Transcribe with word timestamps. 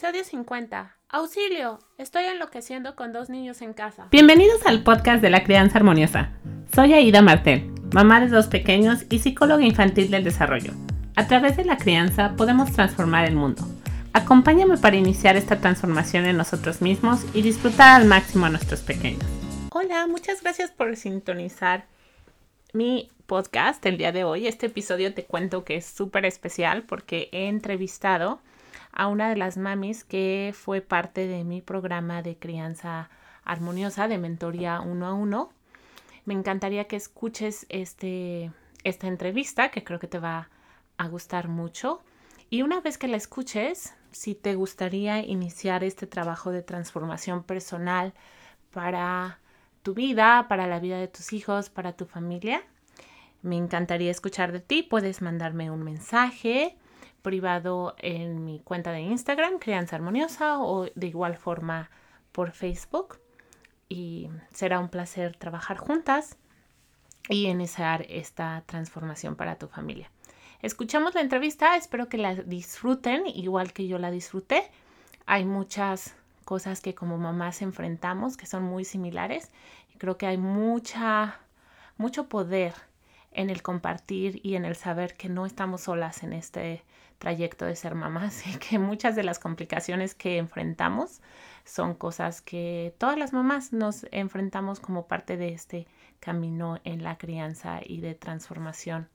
Episodio 0.00 0.24
50. 0.24 0.96
Auxilio, 1.10 1.78
estoy 1.98 2.24
enloqueciendo 2.24 2.96
con 2.96 3.12
dos 3.12 3.28
niños 3.28 3.60
en 3.60 3.74
casa. 3.74 4.08
Bienvenidos 4.10 4.64
al 4.64 4.82
podcast 4.82 5.20
de 5.20 5.28
la 5.28 5.44
crianza 5.44 5.76
armoniosa. 5.76 6.30
Soy 6.74 6.94
Aida 6.94 7.20
Martel, 7.20 7.70
mamá 7.92 8.18
de 8.18 8.28
dos 8.28 8.46
pequeños 8.46 9.04
y 9.10 9.18
psicóloga 9.18 9.62
infantil 9.62 10.10
del 10.10 10.24
desarrollo. 10.24 10.72
A 11.16 11.26
través 11.26 11.58
de 11.58 11.66
la 11.66 11.76
crianza 11.76 12.34
podemos 12.34 12.72
transformar 12.72 13.26
el 13.26 13.36
mundo. 13.36 13.62
Acompáñame 14.14 14.78
para 14.78 14.96
iniciar 14.96 15.36
esta 15.36 15.60
transformación 15.60 16.24
en 16.24 16.38
nosotros 16.38 16.80
mismos 16.80 17.26
y 17.34 17.42
disfrutar 17.42 18.00
al 18.00 18.08
máximo 18.08 18.46
a 18.46 18.48
nuestros 18.48 18.80
pequeños. 18.80 19.22
Hola, 19.70 20.06
muchas 20.06 20.40
gracias 20.40 20.70
por 20.70 20.96
sintonizar 20.96 21.84
mi 22.72 23.10
podcast 23.26 23.84
el 23.84 23.98
día 23.98 24.12
de 24.12 24.24
hoy. 24.24 24.46
Este 24.46 24.68
episodio 24.68 25.12
te 25.12 25.26
cuento 25.26 25.62
que 25.62 25.76
es 25.76 25.84
súper 25.84 26.24
especial 26.24 26.84
porque 26.84 27.28
he 27.32 27.48
entrevistado 27.48 28.40
a 28.92 29.08
una 29.08 29.28
de 29.28 29.36
las 29.36 29.56
mamis 29.56 30.04
que 30.04 30.54
fue 30.54 30.80
parte 30.80 31.26
de 31.26 31.44
mi 31.44 31.62
programa 31.62 32.22
de 32.22 32.36
crianza 32.36 33.10
armoniosa 33.44 34.08
de 34.08 34.18
mentoría 34.18 34.80
uno 34.80 35.06
a 35.06 35.14
uno. 35.14 35.50
Me 36.24 36.34
encantaría 36.34 36.84
que 36.84 36.96
escuches 36.96 37.66
este, 37.68 38.52
esta 38.84 39.06
entrevista 39.06 39.70
que 39.70 39.84
creo 39.84 39.98
que 39.98 40.06
te 40.06 40.18
va 40.18 40.50
a 40.96 41.08
gustar 41.08 41.48
mucho. 41.48 42.02
Y 42.50 42.62
una 42.62 42.80
vez 42.80 42.98
que 42.98 43.08
la 43.08 43.16
escuches, 43.16 43.94
si 44.12 44.34
te 44.34 44.54
gustaría 44.54 45.20
iniciar 45.20 45.84
este 45.84 46.06
trabajo 46.06 46.50
de 46.50 46.62
transformación 46.62 47.42
personal 47.44 48.12
para 48.72 49.38
tu 49.82 49.94
vida, 49.94 50.46
para 50.48 50.66
la 50.66 50.80
vida 50.80 50.98
de 50.98 51.08
tus 51.08 51.32
hijos, 51.32 51.70
para 51.70 51.92
tu 51.92 52.06
familia, 52.06 52.62
me 53.42 53.56
encantaría 53.56 54.10
escuchar 54.10 54.52
de 54.52 54.60
ti. 54.60 54.82
Puedes 54.82 55.22
mandarme 55.22 55.70
un 55.70 55.82
mensaje 55.82 56.76
privado 57.22 57.94
en 57.98 58.44
mi 58.44 58.60
cuenta 58.60 58.92
de 58.92 59.00
Instagram, 59.00 59.58
Crianza 59.58 59.96
Armoniosa, 59.96 60.58
o 60.60 60.86
de 60.94 61.06
igual 61.06 61.36
forma 61.36 61.90
por 62.32 62.52
Facebook. 62.52 63.18
Y 63.88 64.30
será 64.52 64.78
un 64.78 64.88
placer 64.88 65.36
trabajar 65.36 65.78
juntas 65.78 66.36
y 67.28 67.46
iniciar 67.46 68.06
esta 68.08 68.62
transformación 68.66 69.36
para 69.36 69.56
tu 69.56 69.68
familia. 69.68 70.10
Escuchamos 70.62 71.14
la 71.14 71.22
entrevista, 71.22 71.76
espero 71.76 72.08
que 72.08 72.18
la 72.18 72.34
disfruten 72.34 73.26
igual 73.26 73.72
que 73.72 73.86
yo 73.86 73.98
la 73.98 74.10
disfruté. 74.10 74.70
Hay 75.26 75.44
muchas 75.44 76.14
cosas 76.44 76.80
que 76.80 76.94
como 76.94 77.18
mamás 77.18 77.62
enfrentamos 77.62 78.36
que 78.36 78.46
son 78.46 78.64
muy 78.64 78.84
similares 78.84 79.50
creo 80.00 80.16
que 80.16 80.26
hay 80.26 80.38
mucha 80.38 81.38
mucho 81.98 82.28
poder 82.28 82.72
en 83.32 83.50
el 83.50 83.62
compartir 83.62 84.40
y 84.42 84.56
en 84.56 84.64
el 84.64 84.74
saber 84.74 85.14
que 85.14 85.28
no 85.28 85.44
estamos 85.44 85.82
solas 85.82 86.22
en 86.24 86.32
este 86.32 86.82
trayecto 87.20 87.66
de 87.66 87.76
ser 87.76 87.94
mamás 87.94 88.44
y 88.48 88.58
que 88.58 88.80
muchas 88.80 89.14
de 89.14 89.22
las 89.22 89.38
complicaciones 89.38 90.16
que 90.16 90.38
enfrentamos 90.38 91.20
son 91.64 91.94
cosas 91.94 92.40
que 92.40 92.94
todas 92.98 93.16
las 93.16 93.32
mamás 93.32 93.72
nos 93.72 94.06
enfrentamos 94.10 94.80
como 94.80 95.06
parte 95.06 95.36
de 95.36 95.50
este 95.50 95.86
camino 96.18 96.80
en 96.82 97.04
la 97.04 97.16
crianza 97.18 97.80
y 97.84 98.00
de 98.00 98.14
transformación 98.14 99.08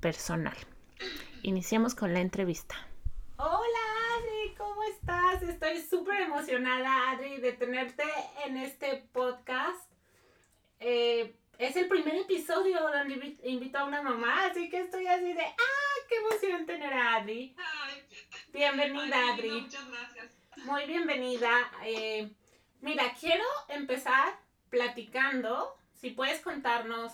personal. 0.00 0.56
Iniciemos 1.42 1.94
con 1.94 2.12
la 2.12 2.20
entrevista. 2.20 2.74
Hola 3.36 3.84
Adri, 4.16 4.54
¿cómo 4.56 4.82
estás? 4.84 5.42
Estoy 5.42 5.80
súper 5.82 6.22
emocionada 6.22 7.10
Adri 7.12 7.40
de 7.40 7.52
tenerte 7.52 8.04
en 8.46 8.56
este 8.56 9.04
podcast. 9.12 9.90
Eh, 10.80 11.36
es 11.60 11.76
el 11.76 11.88
primer 11.88 12.16
episodio 12.16 12.80
donde 12.80 13.36
invito 13.44 13.78
a 13.78 13.84
una 13.84 14.00
mamá, 14.00 14.46
así 14.46 14.70
que 14.70 14.80
estoy 14.80 15.06
así 15.06 15.34
de, 15.34 15.42
¡ah, 15.42 16.06
qué 16.08 16.16
emoción 16.16 16.64
tener 16.64 16.90
a 16.90 17.16
Adri! 17.16 17.54
bienvenida, 18.50 19.34
Adri. 19.34 19.60
Muchas 19.60 19.90
gracias. 19.90 20.38
Muy 20.64 20.86
bienvenida. 20.86 21.70
Eh, 21.84 22.30
mira, 22.80 23.12
quiero 23.20 23.44
empezar 23.68 24.38
platicando, 24.70 25.76
si 25.92 26.10
puedes 26.10 26.40
contarnos 26.40 27.12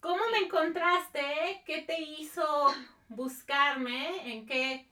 cómo 0.00 0.22
me 0.32 0.38
encontraste, 0.38 1.62
qué 1.66 1.82
te 1.82 2.00
hizo 2.00 2.74
buscarme, 3.08 4.32
en 4.32 4.46
qué, 4.46 4.88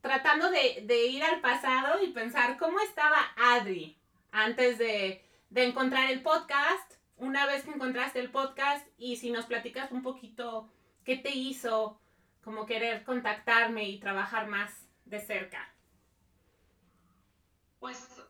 tratando 0.00 0.50
de, 0.50 0.84
de, 0.84 1.06
ir 1.06 1.22
al 1.22 1.42
pasado 1.42 2.02
y 2.02 2.12
pensar 2.12 2.56
cómo 2.56 2.80
estaba 2.80 3.18
Adri 3.36 3.98
antes 4.32 4.78
de, 4.78 5.22
de 5.50 5.64
encontrar 5.64 6.10
el 6.10 6.22
podcast 6.22 6.99
una 7.20 7.46
vez 7.46 7.64
que 7.64 7.70
encontraste 7.70 8.18
el 8.18 8.30
podcast 8.30 8.86
y 8.98 9.16
si 9.16 9.30
nos 9.30 9.46
platicas 9.46 9.92
un 9.92 10.02
poquito 10.02 10.72
qué 11.04 11.16
te 11.16 11.30
hizo 11.30 12.00
como 12.42 12.64
querer 12.64 13.04
contactarme 13.04 13.88
y 13.88 14.00
trabajar 14.00 14.46
más 14.48 14.86
de 15.04 15.20
cerca. 15.20 15.72
Pues 17.78 18.22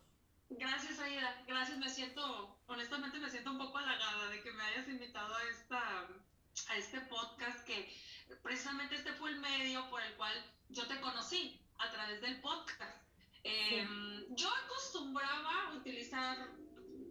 gracias 0.48 0.98
Aida, 0.98 1.42
gracias, 1.46 1.78
me 1.78 1.88
siento, 1.88 2.58
honestamente 2.66 3.18
me 3.18 3.30
siento 3.30 3.52
un 3.52 3.58
poco 3.58 3.78
halagada 3.78 4.28
de 4.28 4.42
que 4.42 4.52
me 4.52 4.62
hayas 4.64 4.88
invitado 4.88 5.34
a, 5.34 5.42
esta, 5.44 6.08
a 6.68 6.76
este 6.76 7.00
podcast 7.02 7.64
que 7.64 7.92
precisamente 8.42 8.96
este 8.96 9.12
fue 9.12 9.30
el 9.30 9.40
medio 9.40 9.88
por 9.88 10.02
el 10.02 10.14
cual 10.14 10.32
yo 10.68 10.86
te 10.88 11.00
conocí 11.00 11.60
a 11.78 11.90
través 11.90 12.20
del 12.20 12.40
podcast. 12.40 13.02
Em, 13.44 14.26
yo 14.34 14.48
acostumbraba 14.64 15.74
utilizar 15.74 16.36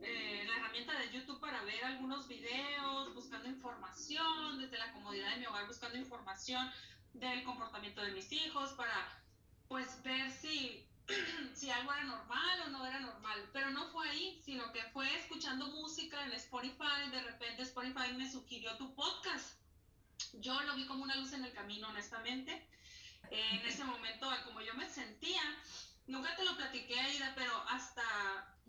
eh, 0.01 0.43
la 0.47 0.57
herramienta 0.57 0.97
de 0.97 1.11
YouTube 1.11 1.39
para 1.39 1.61
ver 1.63 1.83
algunos 1.83 2.27
videos, 2.27 3.13
buscando 3.13 3.49
información, 3.49 4.59
desde 4.59 4.77
la 4.77 4.91
comodidad 4.93 5.31
de 5.31 5.37
mi 5.37 5.45
hogar, 5.45 5.67
buscando 5.67 5.97
información 5.97 6.71
del 7.13 7.43
comportamiento 7.43 8.01
de 8.01 8.11
mis 8.11 8.31
hijos, 8.31 8.71
para 8.73 9.21
pues 9.67 10.01
ver 10.03 10.31
si, 10.31 10.85
si 11.53 11.69
algo 11.69 11.91
era 11.91 12.03
normal 12.03 12.61
o 12.65 12.69
no 12.69 12.85
era 12.85 12.99
normal. 12.99 13.49
Pero 13.51 13.71
no 13.71 13.88
fue 13.91 14.09
ahí, 14.09 14.41
sino 14.45 14.71
que 14.71 14.83
fue 14.93 15.13
escuchando 15.17 15.67
música 15.67 16.23
en 16.25 16.31
Spotify, 16.33 17.09
de 17.11 17.21
repente 17.21 17.63
Spotify 17.63 18.13
me 18.15 18.31
sugirió 18.31 18.77
tu 18.77 18.93
podcast. 18.95 19.59
Yo 20.33 20.61
lo 20.61 20.75
vi 20.75 20.85
como 20.85 21.03
una 21.03 21.15
luz 21.15 21.33
en 21.33 21.43
el 21.43 21.53
camino, 21.53 21.89
honestamente. 21.89 22.67
en 23.31 23.65
ese 23.65 23.83
momento, 23.83 24.27
como 24.45 24.61
yo 24.61 24.73
me 24.75 24.89
sentía, 24.89 25.41
nunca 26.07 26.35
te 26.35 26.45
lo 26.45 26.55
platiqué, 26.55 26.99
Aida, 26.99 27.33
pero 27.35 27.53
hasta 27.69 28.03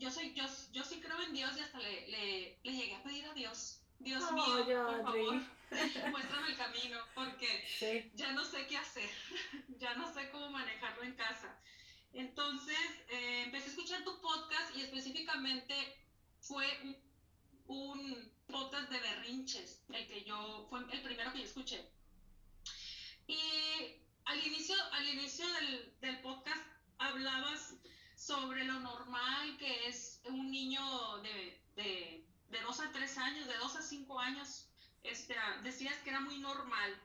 yo 0.00 0.10
soy, 0.10 0.32
yo, 0.34 0.44
yo 0.72 0.82
sí 0.82 0.98
creo 1.00 1.20
en 1.20 1.34
Dios 1.34 1.56
y 1.56 1.60
hasta 1.60 1.78
le, 1.78 2.08
le, 2.08 2.58
le 2.64 2.72
llegué 2.72 2.94
a 2.94 3.02
pedir 3.02 3.26
a 3.26 3.34
Dios. 3.34 3.80
Dios 3.98 4.32
mío, 4.32 4.64
por 4.64 5.02
favor, 5.02 5.42
muéstrame 6.10 6.48
el 6.48 6.56
camino, 6.56 6.98
porque 7.14 8.10
ya 8.14 8.32
no 8.32 8.42
sé 8.46 8.66
qué 8.66 8.78
hacer, 8.78 9.10
ya 9.78 9.94
no 9.96 10.12
sé 10.12 10.30
cómo 10.30 10.48
manejarlo 10.50 11.02
en 11.02 11.14
casa. 11.14 11.54
Entonces, 12.14 12.78
eh, 13.10 13.42
empecé 13.44 13.66
a 13.66 13.68
escuchar 13.68 14.02
tu 14.02 14.18
podcast 14.22 14.74
y 14.74 14.80
específicamente 14.80 15.74
fue 16.40 16.66
un, 17.66 18.32
podcast 18.46 18.90
de 18.90 18.98
berrinches, 18.98 19.84
el 19.92 20.08
que 20.08 20.24
yo, 20.24 20.66
fue 20.70 20.80
el 20.80 21.02
primero 21.02 21.30
que 21.32 21.38
yo 21.38 21.44
escuché. 21.44 21.88
Y 23.28 23.38
al 24.24 24.44
inicio, 24.44 24.74
al 24.92 25.08
inicio 25.08 25.46
del, 25.46 25.94
del 26.00 26.20
podcast 26.20 26.66
hablabas 26.98 27.74
sobre 28.20 28.64
lo 28.64 28.78
normal 28.80 29.56
que 29.56 29.88
es 29.88 30.20
un 30.24 30.50
niño 30.50 30.82
de, 31.22 31.58
de, 31.74 32.26
de 32.50 32.60
2 32.60 32.80
a 32.80 32.92
3 32.92 33.18
años, 33.18 33.46
de 33.46 33.56
2 33.56 33.76
a 33.76 33.82
5 33.82 34.20
años. 34.20 34.68
Este, 35.02 35.34
decías 35.62 35.96
que 36.02 36.10
era 36.10 36.20
muy 36.20 36.38
normal 36.38 37.00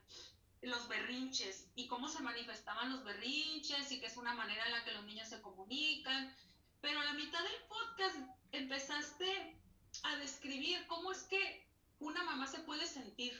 los 0.62 0.90
berrinches 0.90 1.70
y 1.76 1.88
cómo 1.88 2.10
se 2.10 2.22
manifestaban 2.22 2.92
los 2.92 3.06
berrinches 3.06 3.90
y 3.94 4.02
que 4.02 4.08
es 4.08 4.18
una 4.18 4.34
manera 4.34 4.66
en 4.66 4.74
la 4.74 4.84
que 4.84 4.92
los 4.92 5.06
niños 5.06 5.30
se 5.30 5.42
comunican. 5.42 6.36
Pero 6.82 7.00
a 7.00 7.06
la 7.06 7.14
mitad 7.14 7.42
del 7.42 7.62
podcast 7.70 8.18
empezaste 8.52 9.58
a 10.04 10.18
describir 10.18 10.86
cómo 10.88 11.14
es 11.14 11.24
que 11.24 11.66
una 12.00 12.24
mamá 12.26 12.46
se 12.46 12.60
puede 12.60 12.86
sentir 12.88 13.34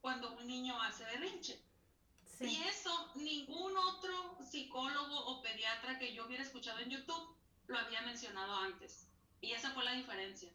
cuando 0.00 0.36
un 0.36 0.46
niño 0.46 0.80
hace 0.80 1.04
berrinche. 1.04 1.60
Y 2.40 2.62
eso 2.68 3.10
ningún 3.16 3.76
otro 3.76 4.38
psicólogo 4.48 5.26
o 5.26 5.42
pediatra 5.42 5.98
que 5.98 6.14
yo 6.14 6.26
hubiera 6.26 6.44
escuchado 6.44 6.78
en 6.78 6.90
YouTube 6.90 7.36
lo 7.66 7.78
había 7.78 8.02
mencionado 8.02 8.54
antes. 8.56 9.08
Y 9.40 9.52
esa 9.52 9.70
fue 9.72 9.84
la 9.84 9.92
diferencia. 9.92 10.50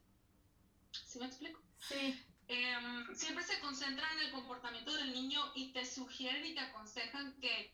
¿Sí 0.91 1.19
me 1.19 1.25
explico? 1.25 1.59
Sí. 1.79 2.19
Em, 2.47 3.15
siempre 3.15 3.43
se 3.43 3.59
concentran 3.59 4.11
en 4.17 4.25
el 4.25 4.31
comportamiento 4.31 4.93
del 4.93 5.13
niño 5.13 5.51
y 5.55 5.71
te 5.71 5.85
sugieren 5.85 6.45
y 6.45 6.53
te 6.53 6.59
aconsejan 6.59 7.39
que 7.39 7.73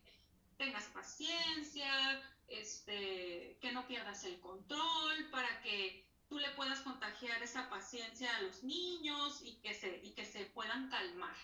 tengas 0.58 0.86
paciencia, 0.86 2.22
este, 2.48 3.58
que 3.62 3.72
no 3.72 3.88
pierdas 3.88 4.24
el 4.26 4.40
control, 4.40 5.30
para 5.32 5.62
que 5.62 6.06
tú 6.28 6.38
le 6.38 6.50
puedas 6.52 6.82
contagiar 6.82 7.42
esa 7.42 7.70
paciencia 7.70 8.36
a 8.36 8.42
los 8.42 8.64
niños 8.64 9.42
y 9.44 9.56
que 9.62 9.74
se, 9.74 10.00
y 10.04 10.12
que 10.12 10.26
se 10.26 10.46
puedan 10.46 10.90
calmar. 10.90 11.36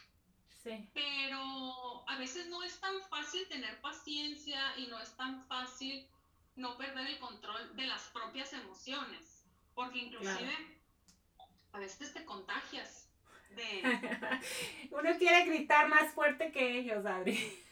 Pero 0.93 2.03
a 2.07 2.17
veces 2.17 2.47
no 2.47 2.63
es 2.63 2.79
tan 2.79 2.99
fácil 3.09 3.47
tener 3.47 3.79
paciencia 3.81 4.59
y 4.77 4.87
no 4.87 4.99
es 4.99 5.15
tan 5.15 5.45
fácil 5.47 6.07
no 6.55 6.75
perder 6.77 7.07
el 7.07 7.19
control 7.19 7.75
de 7.75 7.85
las 7.85 8.03
propias 8.09 8.51
emociones, 8.53 9.45
porque 9.75 9.99
inclusive 9.99 10.53
a 11.71 11.79
veces 11.79 12.13
te 12.13 12.25
contagias 12.25 13.09
de... 13.49 13.81
Uno 14.91 15.17
quiere 15.17 15.45
gritar 15.45 15.87
más 15.87 16.13
fuerte 16.13 16.51
que 16.51 16.79
ellos, 16.79 17.05
Adri. 17.05 17.63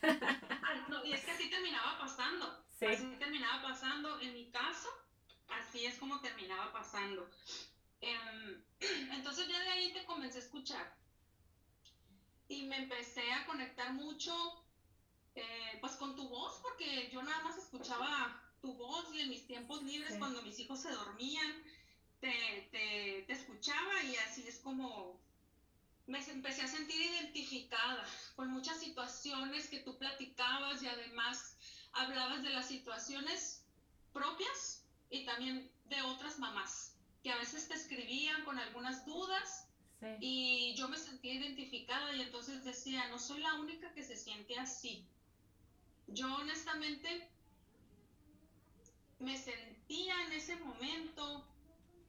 no, 0.90 1.04
y 1.04 1.14
es 1.14 1.26
que 1.26 1.32
así 1.32 1.50
terminaba 1.50 1.98
pasando. 1.98 2.64
Así 2.74 2.86
así 5.50 5.86
es 5.86 5.98
como 5.98 6.20
terminaba 6.20 6.72
pasando. 6.72 7.30
Em, 8.02 8.64
entonces 9.14 9.48
ya 9.48 9.60
de 9.60 9.70
ahí 9.70 9.94
te 9.94 10.06
comencé 10.06 10.40
a 10.40 10.42
escuchar 10.42 11.03
y 12.48 12.64
me 12.64 12.78
empecé 12.78 13.32
a 13.32 13.46
conectar 13.46 13.94
mucho 13.94 14.34
eh, 15.36 15.78
pues 15.82 15.94
con 15.94 16.16
tu 16.16 16.28
voz, 16.30 16.60
porque 16.62 17.10
yo 17.12 17.22
nada 17.24 17.42
más 17.44 17.58
escuchaba 17.58 18.42
tu 18.62 18.74
voz 18.76 19.14
y 19.14 19.22
en 19.22 19.30
mis 19.30 19.46
tiempos 19.48 19.84
libres 19.84 20.18
cuando 20.18 20.42
mis 20.42 20.60
hijos 20.60 20.82
se 20.82 20.92
dormían, 20.92 21.64
te, 22.20 22.70
te, 22.72 23.24
te 23.28 23.34
escuchaba 23.34 24.04
y 24.04 24.16
así 24.16 24.48
es 24.48 24.60
como 24.60 25.20
me 26.06 26.20
empecé 26.20 26.62
a 26.62 26.68
sentir 26.68 27.02
identificada 27.02 28.06
con 28.36 28.50
muchas 28.50 28.80
situaciones 28.80 29.70
que 29.70 29.80
tú 29.80 29.98
platicabas 29.98 30.84
y 30.84 30.88
además 30.88 31.58
hablabas 31.94 32.44
de 32.44 32.50
las 32.50 32.68
situaciones 32.68 33.66
propias 34.12 34.86
y 35.10 35.26
también 35.26 35.72
de 35.86 36.02
otras 36.02 36.40
mamás 36.40 36.96
que 37.24 37.32
a 37.32 37.38
veces 37.38 37.68
te 37.68 37.76
escribían 37.76 38.44
con 38.44 38.60
algunas 38.60 39.06
dudas 39.06 39.63
y 40.20 40.74
yo 40.76 40.88
me 40.90 40.98
sentía 40.98 41.34
identificada 41.34 42.16
y 42.16 42.22
entonces 42.22 42.64
decía, 42.64 43.08
no 43.10 43.20
soy 43.20 43.42
la 43.42 43.56
única 43.56 43.94
que 43.94 44.04
se 44.04 44.16
siente 44.16 44.58
así. 44.58 45.08
Yo 46.08 46.34
honestamente 46.36 47.30
me 49.20 49.38
sentía 49.38 50.14
en 50.26 50.34
ese 50.34 50.58
momento 50.58 51.48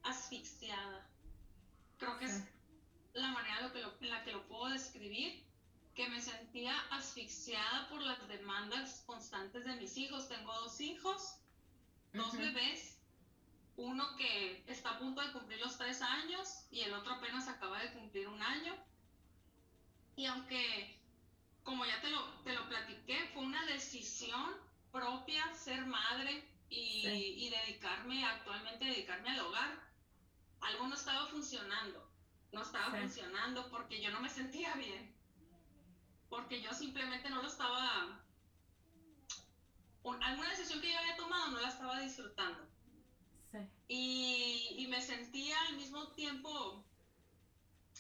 asfixiada. 0.03 1.09
Creo 1.99 2.19
que 2.19 2.27
es 2.27 2.43
la 3.15 3.29
manera 3.29 3.73
en, 4.01 4.11
la 4.11 4.25
que 4.25 4.33
lo 4.33 4.47
puedo 4.49 4.69
describir, 4.71 5.45
que 5.95 6.09
me 6.09 6.21
sentía 6.21 6.77
asfixiada 6.91 7.89
por 7.89 8.03
las 8.03 8.27
demandas 8.29 9.03
constantes 9.07 9.65
de 9.65 9.77
mis 9.77 9.97
hijos. 9.97 10.29
Tengo 10.29 10.53
dos 10.61 10.81
hijos, 10.81 11.37
dos 12.13 12.37
bebés, 12.37 12.94
uno 13.77 14.17
que 14.17 14.65
está 14.67 14.91
a 14.91 14.99
punto 14.99 15.21
de 15.21 15.33
cumplir 15.33 15.61
los 15.61 15.77
tres 15.77 16.01
años 16.03 16.67
y 16.71 16.81
el 16.81 16.95
otro 16.95 17.15
apenas 17.15 17.49
acaba 17.49 17.81
de 17.81 17.93
cumplir 17.93 18.29
un 18.29 18.41
año. 18.43 18.75
Y 20.17 20.27
aunque, 20.27 21.01
como 21.63 21.85
ya 21.85 22.01
te 22.01 22.11
lo, 22.11 22.23
te 22.45 22.53
lo 22.53 22.69
platiqué, 22.69 23.31
fue 23.33 23.43
una 23.43 23.65
decisión 23.67 24.55
propia 24.93 25.53
ser 25.55 25.87
madre 25.87 26.49
y, 26.69 27.07
y 27.09 27.51
dedicarme, 27.51 28.25
actualmente 28.25 28.85
dedicarme 28.85 29.31
al 29.31 29.41
hogar, 29.41 29.81
algo 30.61 30.87
no 30.87 30.95
estaba 30.95 31.27
funcionando 31.27 32.15
no 32.55 32.63
estaba 32.63 32.97
funcionando 32.97 33.69
porque 33.69 34.01
yo 34.01 34.11
no 34.13 34.21
me 34.21 34.31
sentía 34.31 34.73
bien, 34.75 35.13
porque 36.29 36.63
yo 36.63 36.73
simplemente 36.73 37.29
no 37.29 37.43
lo 37.43 37.49
estaba, 37.49 38.25
alguna 40.05 40.51
decisión 40.51 40.81
que 40.81 40.93
yo 40.93 40.99
había 40.99 41.17
tomado 41.17 41.51
no 41.51 41.61
la 41.61 41.69
estaba 41.69 42.01
disfrutando. 42.01 42.74
Y, 43.89 44.77
y 44.79 44.87
me 44.89 45.01
sentía 45.01 45.61
al 45.69 45.77
mismo 45.77 46.09
tiempo, 46.13 46.85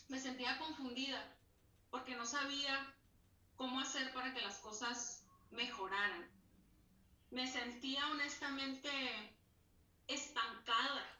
me 0.08 0.18
sentía 0.18 0.58
confundida, 0.58 1.36
porque 1.90 2.16
no 2.16 2.26
sabía 2.26 2.94
cómo 3.56 3.80
hacer 3.80 4.12
para 4.12 4.32
que 4.34 4.40
las 4.40 4.58
cosas 4.58 5.24
mejoraran. 5.50 6.28
Me 7.30 7.46
sentía 7.46 8.06
honestamente 8.10 8.90
estancada 10.06 11.14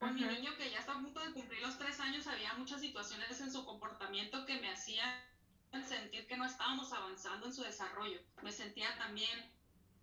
con 0.00 0.14
mi 0.14 0.22
niño 0.22 0.56
que 0.56 0.70
ya 0.70 0.78
está 0.78 0.92
a 0.92 1.02
punto 1.02 1.20
de 1.20 1.32
cumplir 1.32 1.60
los 1.60 1.78
tres 1.78 2.00
años, 2.00 2.26
había 2.26 2.54
muchas 2.54 2.80
situaciones 2.80 3.38
en 3.40 3.52
su 3.52 3.66
comportamiento 3.66 4.46
que 4.46 4.58
me 4.58 4.70
hacían 4.70 5.22
sentir 5.86 6.26
que 6.26 6.38
no 6.38 6.46
estábamos 6.46 6.90
avanzando 6.92 7.46
en 7.46 7.52
su 7.52 7.62
desarrollo. 7.62 8.18
Me 8.42 8.50
sentía 8.50 8.96
también 8.96 9.52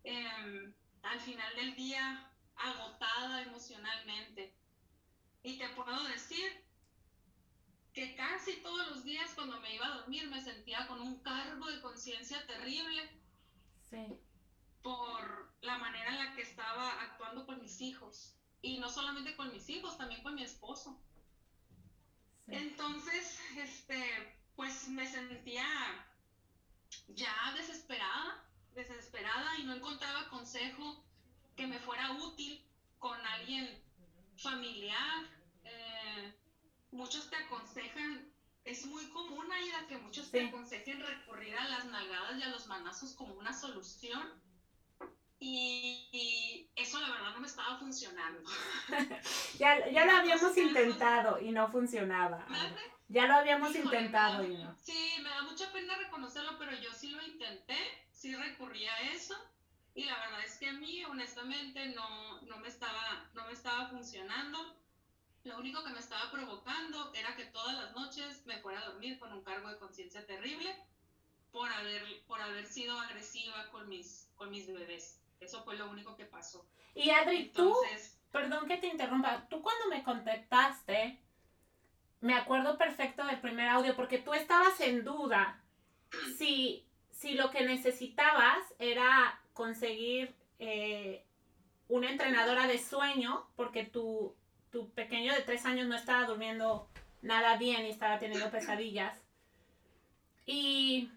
em, 0.04 0.74
al 1.02 1.20
final 1.20 1.56
del 1.56 1.76
día 1.76 2.27
agotada 2.60 3.44
emocionalmente. 3.44 4.54
Y 5.44 5.58
te 5.58 5.70
puedo 5.70 6.04
decir 6.06 6.66
que 7.94 8.16
casi 8.16 8.58
todos 8.62 8.88
los 8.90 9.04
días 9.04 9.34
cuando 9.34 9.60
me 9.60 9.74
iba 9.74 9.88
a 9.88 9.98
dormir 9.98 10.30
me 10.30 10.42
sentía 10.42 10.88
con 10.88 11.02
un 11.02 11.20
cargo 11.22 11.66
de 11.68 11.82
conciencia 11.82 12.46
terrible. 12.46 13.10
Sí. 13.90 14.20
Por 14.84 15.52
la 15.62 15.78
manera 15.78 16.12
en 16.12 16.18
la 16.20 16.36
que 16.36 16.42
estaba 16.42 17.02
actuando 17.02 17.46
con 17.46 17.62
mis 17.62 17.82
hijos 17.82 18.36
y 18.62 18.80
no 18.80 18.90
solamente 18.90 19.36
con 19.36 19.52
mis 19.52 19.70
hijos, 19.70 19.98
también 19.98 20.22
con 20.24 20.36
mi 20.36 20.44
esposo. 20.44 21.00
Entonces, 22.48 23.40
este, 23.58 24.38
pues 24.56 24.88
me 24.88 25.06
sentía 25.06 25.66
ya 27.10 27.54
desesperada, 27.56 28.46
desesperada 28.74 29.58
y 29.60 29.64
no 29.64 29.74
encontraba 29.74 30.30
consejo 30.30 31.04
que 31.58 31.68
me 31.68 31.80
fuera 31.80 32.12
útil 32.12 32.64
con 33.00 33.20
alguien 33.26 33.84
familiar. 34.38 35.26
Eh, 35.66 36.34
muchos 36.92 37.30
te 37.30 37.36
aconsejan, 37.36 38.32
es 38.64 38.86
muy 38.86 39.10
común, 39.10 39.52
Aida, 39.52 39.88
que 39.88 39.98
muchos 39.98 40.32
te 40.32 40.46
aconsejen 40.46 41.02
recurrir 41.02 41.58
a 41.58 41.68
las 41.68 41.86
nalgadas 41.86 42.38
y 42.38 42.44
a 42.44 42.50
los 42.50 42.68
manazos 42.68 43.14
como 43.16 43.34
una 43.34 43.52
solución 43.52 44.42
y, 45.40 46.70
eso 46.76 47.00
la 47.00 47.10
verdad 47.10 47.34
no 47.34 47.40
me 47.40 47.48
estaba 47.48 47.78
funcionando. 47.78 48.50
ya, 49.60 49.90
ya 49.90 50.06
lo 50.06 50.12
habíamos 50.14 50.58
intentado 50.58 51.40
y 51.40 51.52
no 51.52 51.70
funcionaba. 51.72 52.46
Ya 53.08 53.28
lo 53.28 53.36
habíamos 53.36 53.76
intentado 53.76 54.44
y 54.44 54.58
no. 54.58 54.76
Sí, 54.82 55.16
me 55.22 55.30
da 55.30 55.44
mucha 55.44 55.72
pena 55.72 55.96
reconocerlo, 55.98 56.58
pero 56.58 56.72
yo 56.82 56.92
sí 56.94 57.10
lo 57.10 57.22
intenté, 57.24 57.78
sí 58.12 58.36
recurrí 58.36 58.86
a 58.86 59.12
eso. 59.14 59.36
Y 59.98 60.04
la 60.04 60.16
verdad 60.20 60.42
es 60.46 60.60
que 60.60 60.70
a 60.70 60.74
mí, 60.74 61.04
honestamente, 61.06 61.88
no, 61.88 62.40
no, 62.42 62.58
me 62.60 62.68
estaba, 62.68 63.28
no 63.34 63.48
me 63.48 63.54
estaba 63.54 63.88
funcionando. 63.88 64.60
Lo 65.44 65.58
único 65.58 65.84
que 65.84 65.90
me 65.90 65.98
estaba 65.98 66.30
provocando 66.30 67.12
era 67.16 67.36
que 67.36 67.46
todas 67.46 67.76
las 67.76 67.96
noches 67.96 68.46
me 68.46 68.60
fuera 68.60 68.80
a 68.80 68.86
dormir 68.86 69.18
con 69.18 69.34
un 69.34 69.44
cargo 69.44 69.70
de 69.70 69.80
conciencia 69.80 70.24
terrible 70.28 70.72
por 71.52 71.74
haber, 71.74 72.04
por 72.28 72.40
haber 72.40 72.68
sido 72.68 72.96
agresiva 73.00 73.72
con 73.72 73.90
mis, 73.90 74.30
con 74.36 74.52
mis 74.52 74.72
bebés. 74.72 75.20
Eso 75.40 75.64
fue 75.64 75.76
lo 75.76 75.90
único 75.90 76.16
que 76.16 76.26
pasó. 76.26 76.64
Y 76.94 77.10
Adri, 77.10 77.50
tú, 77.50 77.76
perdón 78.32 78.68
que 78.68 78.78
te 78.78 78.90
interrumpa, 78.90 79.48
tú 79.50 79.64
cuando 79.64 79.88
me 79.88 80.04
contactaste, 80.04 81.20
me 82.22 82.36
acuerdo 82.36 82.78
perfecto 82.78 83.26
del 83.26 83.42
primer 83.42 83.68
audio 83.68 83.96
porque 83.96 84.20
tú 84.20 84.36
estabas 84.36 84.80
en 84.80 85.04
duda 85.04 85.60
si, 86.38 86.86
si 87.10 87.34
lo 87.34 87.50
que 87.50 87.66
necesitabas 87.66 88.60
era 88.78 89.42
conseguir 89.58 90.36
eh, 90.60 91.26
una 91.90 92.12
entrenadora 92.12 92.68
de 92.68 92.78
sueño 92.78 93.48
porque 93.56 93.84
tu, 93.84 94.36
tu 94.72 94.90
pequeño 94.92 95.34
de 95.34 95.42
tres 95.42 95.66
años 95.66 95.88
no 95.88 95.96
estaba 95.96 96.26
durmiendo 96.26 96.88
nada 97.22 97.58
bien 97.58 97.86
y 97.86 97.90
estaba 97.90 98.20
teniendo 98.20 98.52
pesadillas. 98.52 99.20
Y, 100.46 101.10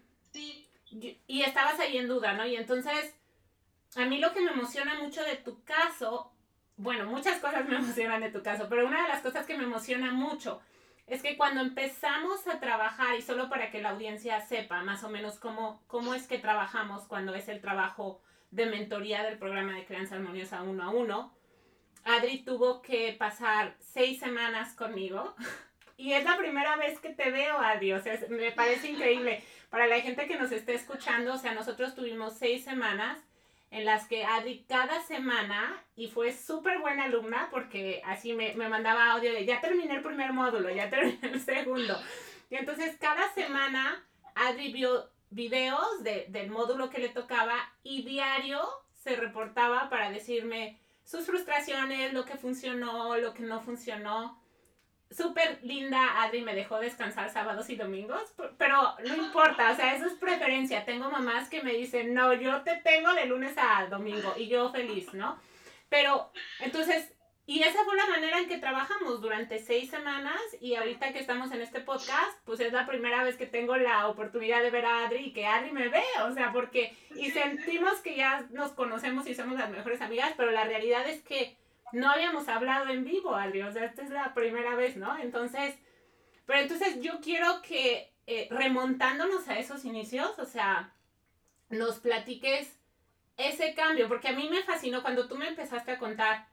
y 0.91 1.41
estabas 1.43 1.79
ahí 1.79 1.97
en 1.97 2.07
duda, 2.07 2.33
¿no? 2.33 2.45
Y 2.45 2.55
entonces 2.55 3.15
a 3.95 4.05
mí 4.05 4.19
lo 4.19 4.33
que 4.33 4.41
me 4.41 4.51
emociona 4.51 4.95
mucho 5.01 5.23
de 5.23 5.35
tu 5.35 5.63
caso, 5.63 6.31
bueno, 6.77 7.05
muchas 7.05 7.39
cosas 7.39 7.67
me 7.67 7.75
emocionan 7.77 8.21
de 8.21 8.31
tu 8.31 8.41
caso, 8.41 8.67
pero 8.69 8.87
una 8.87 9.03
de 9.03 9.09
las 9.09 9.21
cosas 9.21 9.45
que 9.45 9.57
me 9.57 9.65
emociona 9.65 10.11
mucho 10.11 10.61
es 11.07 11.21
que 11.21 11.35
cuando 11.35 11.61
empezamos 11.61 12.47
a 12.47 12.59
trabajar, 12.59 13.15
y 13.15 13.21
solo 13.21 13.49
para 13.49 13.69
que 13.69 13.81
la 13.81 13.89
audiencia 13.89 14.39
sepa 14.41 14.81
más 14.83 15.03
o 15.03 15.09
menos 15.09 15.39
cómo, 15.39 15.83
cómo 15.87 16.13
es 16.13 16.25
que 16.25 16.39
trabajamos 16.39 17.03
cuando 17.03 17.35
es 17.35 17.49
el 17.49 17.59
trabajo 17.59 18.21
de 18.51 18.65
mentoría 18.67 19.23
del 19.23 19.37
programa 19.37 19.75
de 19.75 19.85
crianza 19.85 20.15
armoniosa 20.15 20.61
uno 20.61 20.83
a 20.83 20.89
uno, 20.89 21.33
Adri 22.03 22.43
tuvo 22.43 22.81
que 22.81 23.15
pasar 23.17 23.75
seis 23.79 24.19
semanas 24.19 24.73
conmigo. 24.73 25.35
Y 25.97 26.13
es 26.13 26.23
la 26.23 26.35
primera 26.35 26.77
vez 26.77 26.99
que 26.99 27.09
te 27.09 27.29
veo, 27.29 27.59
Adri. 27.59 27.93
O 27.93 28.01
sea, 28.01 28.19
me 28.29 28.51
parece 28.51 28.89
increíble. 28.89 29.43
Para 29.69 29.85
la 29.85 30.01
gente 30.01 30.27
que 30.27 30.35
nos 30.35 30.51
esté 30.51 30.73
escuchando, 30.73 31.35
o 31.35 31.37
sea, 31.37 31.53
nosotros 31.53 31.93
tuvimos 31.93 32.39
seis 32.39 32.63
semanas 32.63 33.19
en 33.69 33.85
las 33.85 34.07
que 34.07 34.25
Adri 34.25 34.65
cada 34.67 35.01
semana, 35.03 35.81
y 35.95 36.07
fue 36.07 36.33
súper 36.33 36.79
buena 36.79 37.05
alumna 37.05 37.49
porque 37.51 38.01
así 38.05 38.33
me, 38.33 38.53
mandaba 38.55 39.11
audio 39.11 39.31
de 39.31 39.45
ya 39.45 39.61
terminé 39.61 39.95
el 39.95 40.01
primer 40.01 40.33
módulo, 40.33 40.71
ya 40.71 40.89
terminé 40.89 41.19
el 41.21 41.39
segundo. 41.39 41.97
Y 42.49 42.55
entonces 42.55 42.97
cada 42.99 43.31
semana 43.33 44.03
Adri 44.33 44.73
vio 44.73 45.10
videos 45.31 46.03
del 46.03 46.49
módulo 46.51 46.89
que 46.89 46.99
le 46.99 47.09
tocaba 47.09 47.57
y 47.83 48.03
diario 48.03 48.61
se 48.93 49.15
reportaba 49.15 49.89
para 49.89 50.11
decirme 50.11 50.79
sus 51.03 51.25
frustraciones, 51.25 52.13
lo 52.13 52.25
que 52.25 52.37
funcionó, 52.37 53.17
lo 53.17 53.33
que 53.33 53.43
no 53.43 53.59
funcionó 53.61 54.39
súper 55.11 55.59
linda, 55.63 56.23
Adri 56.23 56.41
me 56.41 56.55
dejó 56.55 56.79
descansar 56.79 57.29
sábados 57.29 57.69
y 57.69 57.75
domingos, 57.75 58.33
pero 58.57 58.95
no 59.05 59.15
importa, 59.15 59.71
o 59.71 59.75
sea, 59.75 59.95
eso 59.95 60.05
es 60.05 60.13
preferencia. 60.13 60.85
Tengo 60.85 61.09
mamás 61.11 61.49
que 61.49 61.61
me 61.61 61.73
dicen, 61.73 62.13
no, 62.13 62.33
yo 62.33 62.61
te 62.61 62.77
tengo 62.77 63.13
de 63.13 63.25
lunes 63.25 63.53
a 63.57 63.87
domingo 63.87 64.33
y 64.37 64.47
yo 64.47 64.71
feliz, 64.71 65.13
¿no? 65.13 65.37
Pero 65.89 66.31
entonces, 66.59 67.13
y 67.51 67.63
esa 67.63 67.83
fue 67.83 67.97
la 67.97 68.07
manera 68.07 68.39
en 68.39 68.47
que 68.47 68.59
trabajamos 68.59 69.19
durante 69.19 69.59
seis 69.59 69.89
semanas 69.89 70.39
y 70.61 70.75
ahorita 70.75 71.11
que 71.11 71.19
estamos 71.19 71.51
en 71.51 71.61
este 71.61 71.81
podcast, 71.81 72.39
pues 72.45 72.61
es 72.61 72.71
la 72.71 72.87
primera 72.87 73.25
vez 73.25 73.35
que 73.35 73.45
tengo 73.45 73.75
la 73.75 74.07
oportunidad 74.07 74.61
de 74.61 74.69
ver 74.69 74.85
a 74.85 75.03
Adri 75.05 75.17
y 75.25 75.33
que 75.33 75.45
Adri 75.45 75.71
me 75.71 75.89
ve, 75.89 76.01
o 76.23 76.31
sea, 76.31 76.53
porque, 76.53 76.95
y 77.13 77.29
sentimos 77.31 77.99
que 77.99 78.15
ya 78.15 78.47
nos 78.51 78.71
conocemos 78.71 79.27
y 79.27 79.35
somos 79.35 79.59
las 79.59 79.69
mejores 79.69 79.99
amigas, 79.99 80.31
pero 80.37 80.49
la 80.51 80.63
realidad 80.63 81.05
es 81.09 81.23
que 81.23 81.57
no 81.91 82.09
habíamos 82.09 82.47
hablado 82.47 82.87
en 82.87 83.03
vivo, 83.03 83.35
Adri, 83.35 83.63
o 83.63 83.71
sea, 83.73 83.83
esta 83.83 84.01
es 84.01 84.11
la 84.11 84.33
primera 84.33 84.75
vez, 84.75 84.95
¿no? 84.95 85.19
Entonces, 85.19 85.77
pero 86.45 86.61
entonces 86.61 87.01
yo 87.01 87.19
quiero 87.19 87.61
que 87.63 88.13
eh, 88.27 88.47
remontándonos 88.49 89.49
a 89.49 89.59
esos 89.59 89.83
inicios, 89.83 90.39
o 90.39 90.45
sea, 90.45 90.93
nos 91.67 91.99
platiques 91.99 92.79
ese 93.35 93.73
cambio, 93.73 94.07
porque 94.07 94.29
a 94.29 94.33
mí 94.37 94.47
me 94.49 94.63
fascinó 94.63 95.01
cuando 95.01 95.27
tú 95.27 95.35
me 95.35 95.49
empezaste 95.49 95.91
a 95.91 95.99
contar, 95.99 96.47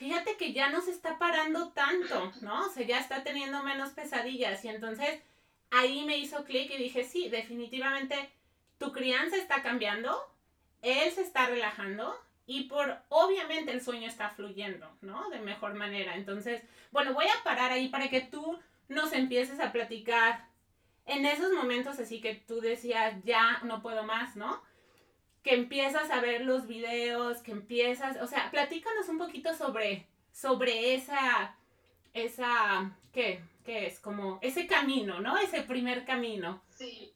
fíjate 0.00 0.38
que 0.38 0.54
ya 0.54 0.70
no 0.70 0.80
se 0.80 0.92
está 0.92 1.18
parando 1.18 1.72
tanto, 1.72 2.32
¿no? 2.40 2.64
O 2.64 2.70
sea, 2.70 2.86
ya 2.86 2.98
está 2.98 3.22
teniendo 3.22 3.62
menos 3.62 3.90
pesadillas 3.90 4.64
y 4.64 4.68
entonces 4.68 5.20
ahí 5.70 6.06
me 6.06 6.16
hizo 6.16 6.42
clic 6.44 6.70
y 6.70 6.78
dije, 6.78 7.04
sí, 7.04 7.28
definitivamente 7.28 8.30
tu 8.78 8.92
crianza 8.92 9.36
está 9.36 9.62
cambiando, 9.62 10.18
él 10.80 11.12
se 11.12 11.20
está 11.20 11.48
relajando 11.48 12.18
y 12.46 12.64
por 12.64 12.96
obviamente 13.10 13.72
el 13.72 13.82
sueño 13.82 14.08
está 14.08 14.30
fluyendo, 14.30 14.90
¿no? 15.02 15.28
De 15.28 15.38
mejor 15.40 15.74
manera. 15.74 16.16
Entonces, 16.16 16.62
bueno, 16.92 17.12
voy 17.12 17.26
a 17.26 17.44
parar 17.44 17.70
ahí 17.70 17.90
para 17.90 18.08
que 18.08 18.22
tú 18.22 18.58
nos 18.88 19.12
empieces 19.12 19.60
a 19.60 19.70
platicar 19.70 20.48
en 21.04 21.26
esos 21.26 21.52
momentos 21.52 21.98
así 21.98 22.22
que 22.22 22.36
tú 22.36 22.62
decías, 22.62 23.22
ya 23.24 23.60
no 23.64 23.82
puedo 23.82 24.02
más, 24.04 24.34
¿no? 24.34 24.62
Que 25.42 25.54
empiezas 25.54 26.10
a 26.10 26.20
ver 26.20 26.42
los 26.42 26.66
videos, 26.66 27.38
que 27.38 27.52
empiezas, 27.52 28.20
o 28.20 28.26
sea, 28.26 28.50
platícanos 28.50 29.08
un 29.08 29.18
poquito 29.18 29.54
sobre, 29.54 30.06
sobre 30.32 30.94
esa, 30.94 31.56
esa, 32.12 32.96
¿qué? 33.12 33.42
¿Qué 33.64 33.86
es? 33.86 34.00
Como 34.00 34.38
ese 34.42 34.66
camino, 34.66 35.20
¿no? 35.20 35.36
Ese 35.38 35.62
primer 35.62 36.04
camino. 36.04 36.62
Sí. 36.70 37.12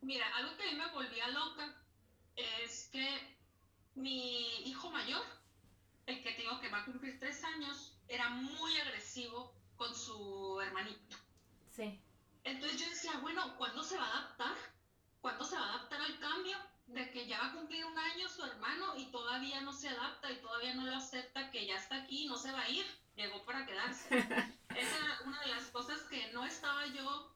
Mira, 0.00 0.26
algo 0.36 0.56
que 0.56 0.64
a 0.64 0.72
mí 0.72 0.78
me 0.78 0.90
volvía 0.90 1.28
loca 1.28 1.74
es 2.36 2.88
que 2.92 3.06
mi 3.94 4.68
hijo 4.68 4.90
mayor, 4.90 5.22
el 6.06 6.22
que 6.22 6.32
tengo 6.32 6.60
que 6.60 6.68
va 6.70 6.80
a 6.80 6.84
cumplir 6.84 7.18
tres 7.18 7.44
años, 7.44 7.96
era 8.08 8.28
muy 8.30 8.76
agresivo 8.78 9.54
con 9.76 9.94
su 9.94 10.60
hermanito. 10.60 11.16
Sí. 11.70 12.00
Entonces 12.44 12.80
yo 12.80 12.88
decía, 12.90 13.12
bueno, 13.20 13.56
¿cuándo 13.56 13.82
se 13.82 13.96
va 13.96 14.04
a 14.04 14.18
adaptar? 14.18 14.56
¿Cuándo 15.20 15.44
se 15.44 15.56
va 15.56 15.62
a 15.62 15.74
adaptar 15.74 16.00
al 16.00 16.18
cambio? 16.18 16.56
De 16.92 17.10
que 17.10 17.26
ya 17.26 17.38
va 17.40 17.46
a 17.48 17.52
cumplir 17.52 17.84
un 17.84 17.98
año 17.98 18.28
su 18.28 18.44
hermano 18.44 18.96
y 18.96 19.06
todavía 19.06 19.60
no 19.62 19.72
se 19.72 19.88
adapta 19.88 20.30
y 20.30 20.36
todavía 20.36 20.74
no 20.74 20.84
lo 20.84 20.96
acepta 20.96 21.50
que 21.50 21.66
ya 21.66 21.76
está 21.76 22.02
aquí 22.02 22.24
y 22.24 22.28
no 22.28 22.36
se 22.36 22.52
va 22.52 22.62
a 22.62 22.68
ir. 22.68 22.84
Llegó 23.16 23.44
para 23.44 23.66
quedarse. 23.66 24.08
Esa 24.76 24.96
era 24.98 25.20
una 25.24 25.40
de 25.40 25.48
las 25.48 25.64
cosas 25.70 26.00
que 26.02 26.32
no 26.32 26.44
estaba 26.44 26.86
yo 26.88 27.34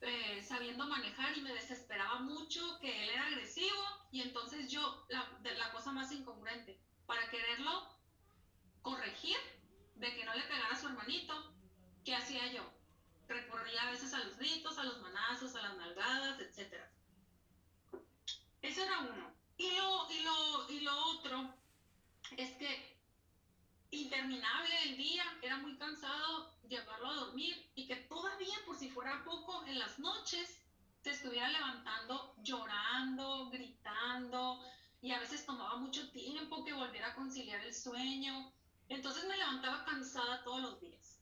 eh, 0.00 0.42
sabiendo 0.42 0.86
manejar 0.86 1.36
y 1.36 1.40
me 1.40 1.52
desesperaba 1.52 2.20
mucho 2.20 2.78
que 2.80 3.04
él 3.04 3.10
era 3.10 3.26
agresivo 3.26 3.82
y 4.10 4.22
entonces 4.22 4.70
yo, 4.70 5.06
la, 5.08 5.28
la 5.42 5.72
cosa 5.72 5.92
más 5.92 6.12
incongruente, 6.12 6.80
para 7.06 7.28
quererlo 7.30 7.88
corregir 8.82 9.36
de 9.96 10.14
que 10.14 10.24
no 10.24 10.34
le 10.34 10.42
pegara 10.42 10.74
a 10.74 10.80
su 10.80 10.86
hermanito, 10.86 11.54
¿qué 12.04 12.14
hacía 12.14 12.52
yo? 12.52 12.76
recurría 13.28 13.82
a 13.82 13.90
veces 13.90 14.12
a 14.14 14.20
los 14.20 14.36
gritos, 14.38 14.78
a 14.78 14.84
los 14.84 15.00
manazos, 15.00 15.54
a 15.54 15.62
las 15.62 15.76
nalgadas, 15.76 16.40
etc. 16.40 16.74
Eso 18.62 18.82
era 18.82 19.00
uno. 19.00 19.34
Y 19.56 19.70
lo, 19.76 20.10
y 20.10 20.22
lo, 20.22 20.70
y 20.70 20.80
lo 20.80 21.04
otro 21.10 21.54
es 22.36 22.50
que 22.56 22.96
interminable 23.90 24.82
el 24.84 24.96
día, 24.96 25.24
era 25.42 25.56
muy 25.58 25.76
cansado 25.78 26.52
llevarlo 26.68 27.08
a 27.08 27.14
dormir 27.14 27.70
y 27.74 27.86
que 27.86 27.96
todavía 27.96 28.56
por 28.66 28.76
si 28.76 28.90
fuera 28.90 29.24
poco 29.24 29.64
en 29.66 29.78
las 29.78 29.98
noches 29.98 30.60
se 31.02 31.10
estuviera 31.10 31.48
levantando 31.48 32.34
llorando, 32.38 33.48
gritando 33.50 34.60
y 35.00 35.12
a 35.12 35.20
veces 35.20 35.46
tomaba 35.46 35.76
mucho 35.76 36.10
tiempo 36.10 36.64
que 36.64 36.72
volviera 36.72 37.08
a 37.08 37.14
conciliar 37.14 37.64
el 37.64 37.74
sueño. 37.74 38.52
Entonces 38.88 39.24
me 39.24 39.36
levantaba 39.36 39.84
cansada 39.84 40.42
todos 40.42 40.60
los 40.60 40.80
días. 40.80 41.16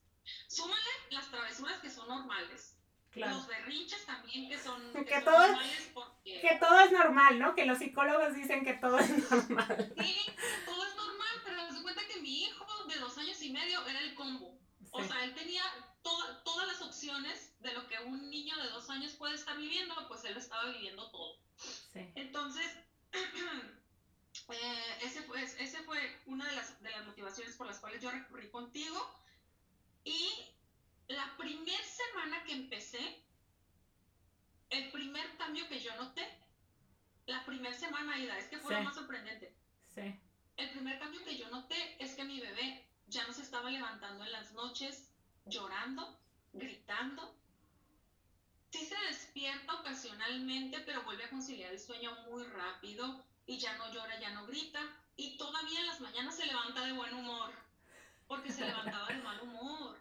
Súmale 0.49 0.91
las 1.11 1.31
travesuras 1.31 1.79
que 1.81 1.91
son 1.91 2.09
normales. 2.09 2.77
Los 3.15 3.47
berrinches 3.47 4.05
también 4.07 4.49
que 4.49 4.59
son, 4.59 4.93
que, 4.93 5.21
todo, 5.21 5.39
normales 5.39 5.91
porque... 5.95 6.41
Que 6.41 6.57
todo 6.59 6.81
es 6.81 6.91
normal, 6.91 7.39
¿no? 7.39 7.55
Que 7.55 7.65
los 7.65 7.79
psicólogos 7.79 8.35
dicen 8.35 8.65
que 8.65 8.75
todo 8.75 8.99
es 8.99 9.31
normal. 9.31 9.95
Sí, 10.01 10.17
todo 10.65 10.85
es 10.85 10.97
normal, 10.97 11.43
pero 11.45 11.73
se 11.73 11.83
cuenta 11.83 12.03
que 12.09 12.21
mi 12.21 12.43
hijo 12.43 12.67
de 12.89 12.99
dos 12.99 13.17
años 13.19 13.41
y 13.41 13.53
medio 13.53 13.87
era 13.87 14.01
el 14.01 14.15
combo. 14.17 14.59
O 14.91 15.03
sea, 15.05 15.23
él 15.23 15.35
tenía 15.35 15.63
todas 16.03 16.67
las 16.67 16.83
opciones 16.83 17.53
de 17.61 17.73
lo 17.73 17.87
que 17.87 17.99
un 18.01 18.31
niño 18.31 18.57
de 18.57 18.69
dos 18.71 18.91
años 18.91 19.13
puede 19.13 19.37
estar 19.37 19.57
viviendo, 19.57 19.95
pues 20.09 20.25
él 20.25 20.35
lo 20.35 20.41
estaba 20.41 20.71
viviendo 20.71 21.09
todo. 21.11 21.39
Sí. 21.57 22.11
Entonces, 22.17 22.67
eh, 23.13 24.99
ese, 25.03 25.23
fue, 25.23 25.41
ese 25.41 25.83
fue 25.85 26.21
una 26.27 26.49
de 26.49 26.57
las, 26.57 26.83
de 26.83 26.91
las 26.91 27.07
motivaciones 27.07 27.55
por 27.55 27.69
las 27.69 27.79
cuales 27.79 28.03
yo 28.03 28.11
recurrí 28.11 28.51
contigo 28.51 29.25
y 30.05 30.31
la 31.09 31.35
primera 31.39 31.83
semana 31.83 32.45
que 32.45 32.53
empecé, 32.53 33.25
el 34.71 34.91
primer 34.91 35.37
cambio 35.39 35.67
que 35.69 35.81
yo 35.81 35.95
noté, 35.97 36.27
la 37.27 37.45
primera 37.47 37.74
semana, 37.85 38.19
Ida, 38.19 38.39
es 38.39 38.49
que 38.49 38.59
fue 38.59 38.75
lo 38.75 38.83
más 38.83 38.95
sorprendente. 38.95 39.55
Sí. 39.95 40.15
El 40.57 40.71
primer 40.71 40.99
cambio 40.99 41.25
que 41.25 41.37
yo 41.37 41.49
noté 41.51 41.97
es 41.99 42.15
que 42.15 42.25
mi 42.25 42.41
bebé 42.41 42.87
ya 43.09 43.27
no 43.27 43.33
se 43.33 43.43
estaba 43.43 43.71
levantando 43.71 44.25
en 44.25 44.33
las 44.33 44.53
noches 44.53 45.11
llorando, 45.47 46.19
gritando. 46.53 47.35
Sí 48.71 48.85
se 48.87 48.97
despierta 49.07 49.75
ocasionalmente, 49.75 50.81
pero 50.81 51.03
vuelve 51.03 51.25
a 51.25 51.31
conciliar 51.31 51.73
el 51.73 51.81
sueño 51.81 52.13
muy 52.31 52.45
rápido 52.45 53.25
y 53.47 53.59
ya 53.59 53.77
no 53.77 53.93
llora, 53.93 54.19
ya 54.21 54.31
no 54.31 54.47
grita. 54.47 54.81
Y 55.17 55.37
todavía 55.37 55.81
en 55.81 55.87
las 55.87 56.01
mañanas 56.01 56.37
se 56.37 56.47
levanta 56.47 56.85
de 56.85 56.93
buen 56.93 57.15
humor 57.15 57.53
porque 58.27 58.51
se 58.51 58.65
levantaba 58.65 59.07
de 59.09 59.23
mal 59.23 59.41
humor. 59.43 59.97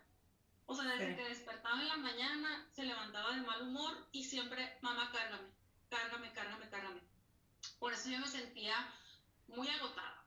O 0.66 0.75
sea, 0.75 0.86
desde 0.86 1.16
que 1.16 1.30
despertaba 1.30 1.82
en 1.82 1.88
la 1.88 1.98
mañana, 1.98 2.68
se 2.72 2.84
levantaba 2.84 3.36
de 3.36 3.42
mal 3.42 3.62
humor 3.62 4.08
y 4.12 4.24
siempre, 4.24 4.78
mamá, 4.82 5.12
cárgame, 5.12 5.50
cárgame, 5.90 6.32
cárgame, 6.32 6.70
cárgame. 6.70 7.12
Por 7.84 7.92
eso 7.92 8.10
yo 8.10 8.18
me 8.20 8.28
sentía 8.30 8.74
muy 9.50 9.68
agotada. 9.68 10.24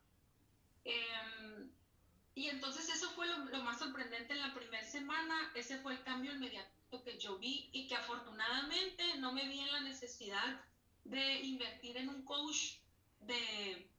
Em, 0.85 1.71
y 2.35 2.49
entonces 2.49 2.87
eso 2.91 3.09
fue 3.13 3.27
lo, 3.29 3.47
lo, 3.47 3.63
más 3.63 3.79
sorprendente 3.79 4.35
en 4.35 4.41
la 4.41 4.53
primera 4.53 4.85
semana, 4.85 5.53
ese 5.55 5.79
fue 5.79 5.95
el 5.95 6.03
cambio 6.03 6.35
inmediato 6.35 7.03
que 7.03 7.19
yo 7.19 7.39
vi 7.39 7.71
y 7.73 7.89
que 7.89 7.97
afortunadamente 7.97 9.17
no 9.21 9.33
me 9.33 9.49
vi 9.49 9.61
en 9.61 9.73
la 9.73 9.81
necesidad 9.81 10.63
de 11.05 11.41
invertir 11.45 11.97
en 11.97 12.11
un 12.11 12.27
coach 12.27 12.75
de, 13.21 13.91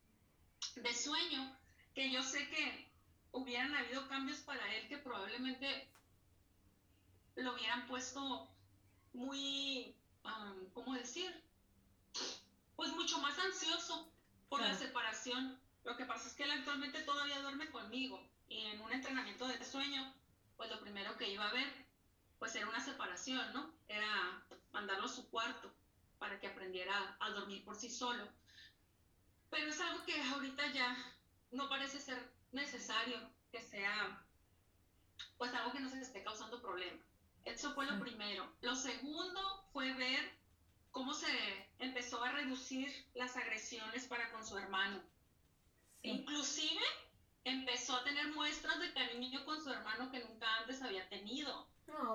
de 0.75 0.93
sueño, 0.93 1.57
que 1.95 2.11
yo 2.11 2.21
sé 2.21 2.47
que 2.49 2.91
hubieran 3.31 3.73
habido 3.73 4.07
cambios 4.07 4.37
para 4.41 4.71
él 4.75 4.87
que 4.87 4.99
probablemente 4.99 5.89
lo 7.33 7.55
hubieran 7.55 7.87
puesto 7.87 8.47
muy, 9.13 9.95
¿cómo 10.75 10.93
decir? 10.93 11.43
Pues 12.77 12.93
mucho 12.93 13.17
más 13.17 13.36
la 15.27 15.35
separación. 15.35 15.59
Lo 15.83 15.95
que 15.95 16.05
pasa 16.05 16.27
es 16.27 16.33
que 16.35 16.43
él 16.43 16.51
actualmente 16.51 17.01
todavía 17.03 17.41
duerme 17.41 17.69
conmigo 17.69 18.21
y 18.49 18.65
en 18.65 18.81
un 18.81 18.91
entrenamiento 18.91 19.47
de 19.47 19.63
sueño, 19.63 20.13
pues 20.57 20.69
lo 20.69 20.81
primero 20.81 21.17
que 21.17 21.29
iba 21.29 21.47
a 21.47 21.53
ver, 21.53 21.67
pues 22.39 22.55
era 22.55 22.67
una 22.67 22.83
separación, 22.83 23.53
¿no? 23.53 23.73
Era 23.87 24.45
mandarlo 24.71 25.05
a 25.05 25.09
su 25.09 25.29
cuarto 25.29 25.73
para 26.19 26.39
que 26.39 26.47
aprendiera 26.47 27.15
a 27.19 27.29
dormir 27.29 27.63
por 27.63 27.75
sí 27.75 27.89
solo. 27.89 28.27
Pero 29.49 29.67
es 29.67 29.79
algo 29.79 30.03
que 30.05 30.21
ahorita 30.21 30.71
ya 30.73 30.97
no 31.51 31.69
parece 31.69 31.99
ser 31.99 32.33
necesario 32.51 33.17
que 33.51 33.61
sea 33.61 34.23
pues 35.37 35.53
algo 35.53 35.71
que 35.71 35.79
nos 35.79 35.93
esté 35.93 36.21
causando 36.23 36.61
problemas. 36.61 37.05
Eso 37.45 37.73
fue 37.73 37.85
lo 37.85 37.97
primero. 37.99 38.51
Lo 38.61 38.75
segundo 38.75 39.69
fue 39.71 39.93
ver 39.93 40.37
cómo 40.91 41.13
se 41.13 41.27
empezó 41.79 42.21
a 42.23 42.31
reducir 42.31 42.91
las 43.13 43.37
agresiones 43.37 44.05
para 44.07 44.31
con 44.31 44.45
su 44.45 44.57
hermano. 44.57 45.01
Inclusive 46.03 46.81
empezó 47.43 47.95
a 47.95 48.03
tener 48.03 48.27
muestras 48.33 48.79
de 48.79 48.93
cariño 48.93 49.43
con 49.45 49.61
su 49.61 49.71
hermano 49.71 50.11
que 50.11 50.23
nunca 50.23 50.47
antes 50.57 50.81
había 50.81 51.07
tenido. 51.09 51.67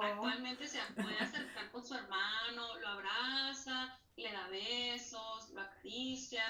Actualmente 0.02 0.68
se 0.68 0.80
puede 0.94 1.18
acercar 1.18 1.70
con 1.70 1.84
su 1.84 1.94
hermano, 1.94 2.78
lo 2.78 2.88
abraza, 2.88 3.98
le 4.16 4.30
da 4.32 4.48
besos, 4.48 5.50
lo 5.50 5.60
acaricia. 5.60 6.44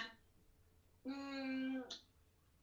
Mm, 1.04 1.80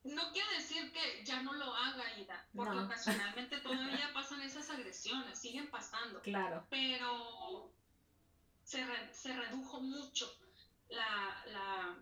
no 0.03 0.31
quiere 0.31 0.55
decir 0.55 0.91
que 0.91 1.23
ya 1.25 1.41
no 1.41 1.53
lo 1.53 1.73
haga, 1.73 2.17
Ida, 2.19 2.45
porque 2.55 2.77
ocasionalmente 2.77 3.57
todavía 3.61 4.11
pasan 4.13 4.41
esas 4.41 4.69
agresiones, 4.69 5.39
siguen 5.39 5.69
pasando. 5.69 6.21
Claro. 6.21 6.65
Pero 6.69 7.71
se, 8.63 8.85
se 9.13 9.33
redujo 9.33 9.81
mucho 9.81 10.31
la, 10.89 11.43
la, 11.47 11.97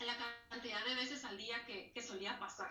la, 0.00 0.16
cantidad 0.48 0.84
de 0.84 0.94
veces 0.94 1.24
al 1.24 1.36
día 1.36 1.64
que, 1.66 1.90
que 1.92 2.02
solía 2.02 2.38
pasar. 2.38 2.70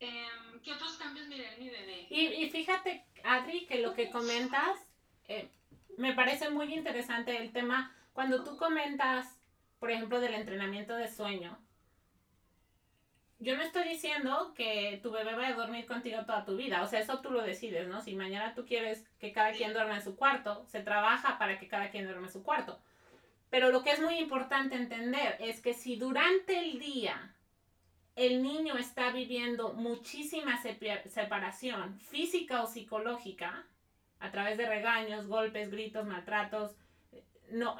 Em, 0.00 0.60
¿Qué 0.62 0.72
otros 0.72 0.96
cambios 0.96 1.28
miré 1.28 1.54
en 1.54 1.60
mi 1.60 1.70
bebé? 1.70 2.06
Y, 2.10 2.26
y 2.26 2.50
fíjate, 2.50 3.04
Adri, 3.22 3.66
que 3.66 3.80
lo 3.80 3.94
que 3.94 4.10
comentas 4.10 4.78
eh, 5.28 5.48
me 5.96 6.14
parece 6.14 6.50
muy 6.50 6.72
interesante 6.74 7.36
el 7.36 7.52
tema. 7.52 7.94
Cuando 8.12 8.44
tú 8.44 8.56
comentas, 8.56 9.38
por 9.78 9.90
ejemplo, 9.90 10.20
del 10.20 10.34
entrenamiento 10.34 10.96
de 10.96 11.08
sueño, 11.08 11.58
yo 13.38 13.56
no 13.56 13.62
estoy 13.62 13.88
diciendo 13.88 14.52
que 14.54 15.00
tu 15.02 15.10
bebé 15.10 15.34
vaya 15.34 15.54
a 15.54 15.58
dormir 15.58 15.86
contigo 15.86 16.24
toda 16.24 16.44
tu 16.44 16.56
vida, 16.56 16.82
o 16.82 16.86
sea, 16.86 17.00
eso 17.00 17.20
tú 17.20 17.32
lo 17.32 17.42
decides, 17.42 17.88
¿no? 17.88 18.00
Si 18.00 18.14
mañana 18.14 18.54
tú 18.54 18.64
quieres 18.64 19.04
que 19.18 19.32
cada 19.32 19.52
quien 19.52 19.72
duerma 19.72 19.96
en 19.96 20.02
su 20.02 20.14
cuarto, 20.14 20.64
se 20.66 20.80
trabaja 20.80 21.38
para 21.38 21.58
que 21.58 21.66
cada 21.66 21.90
quien 21.90 22.04
duerma 22.04 22.28
en 22.28 22.32
su 22.32 22.44
cuarto. 22.44 22.80
Pero 23.52 23.70
lo 23.70 23.82
que 23.82 23.90
es 23.90 24.00
muy 24.00 24.14
importante 24.14 24.76
entender 24.76 25.36
es 25.38 25.60
que 25.60 25.74
si 25.74 25.96
durante 25.96 26.58
el 26.58 26.78
día 26.78 27.34
el 28.16 28.42
niño 28.42 28.78
está 28.78 29.10
viviendo 29.12 29.74
muchísima 29.74 30.58
separación 30.62 32.00
física 32.00 32.62
o 32.62 32.66
psicológica, 32.66 33.66
a 34.20 34.30
través 34.30 34.56
de 34.56 34.66
regaños, 34.66 35.26
golpes, 35.26 35.70
gritos, 35.70 36.06
maltratos, 36.06 36.74
no, 37.50 37.78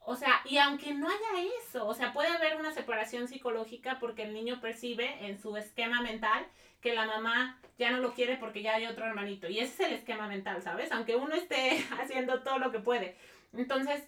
o 0.00 0.16
sea, 0.16 0.40
y 0.44 0.58
aunque 0.58 0.92
no 0.92 1.06
haya 1.06 1.48
eso, 1.60 1.86
o 1.86 1.94
sea, 1.94 2.12
puede 2.12 2.30
haber 2.30 2.56
una 2.56 2.72
separación 2.72 3.28
psicológica 3.28 4.00
porque 4.00 4.24
el 4.24 4.34
niño 4.34 4.60
percibe 4.60 5.24
en 5.24 5.40
su 5.40 5.56
esquema 5.56 6.00
mental 6.00 6.44
que 6.80 6.94
la 6.94 7.06
mamá 7.06 7.60
ya 7.78 7.92
no 7.92 7.98
lo 7.98 8.12
quiere 8.12 8.38
porque 8.38 8.62
ya 8.62 8.74
hay 8.74 8.86
otro 8.86 9.06
hermanito. 9.06 9.48
Y 9.48 9.60
ese 9.60 9.84
es 9.84 9.88
el 9.88 9.94
esquema 9.94 10.26
mental, 10.26 10.62
¿sabes? 10.62 10.90
Aunque 10.90 11.14
uno 11.14 11.36
esté 11.36 11.86
haciendo 12.00 12.42
todo 12.42 12.58
lo 12.58 12.72
que 12.72 12.80
puede. 12.80 13.16
Entonces, 13.52 14.02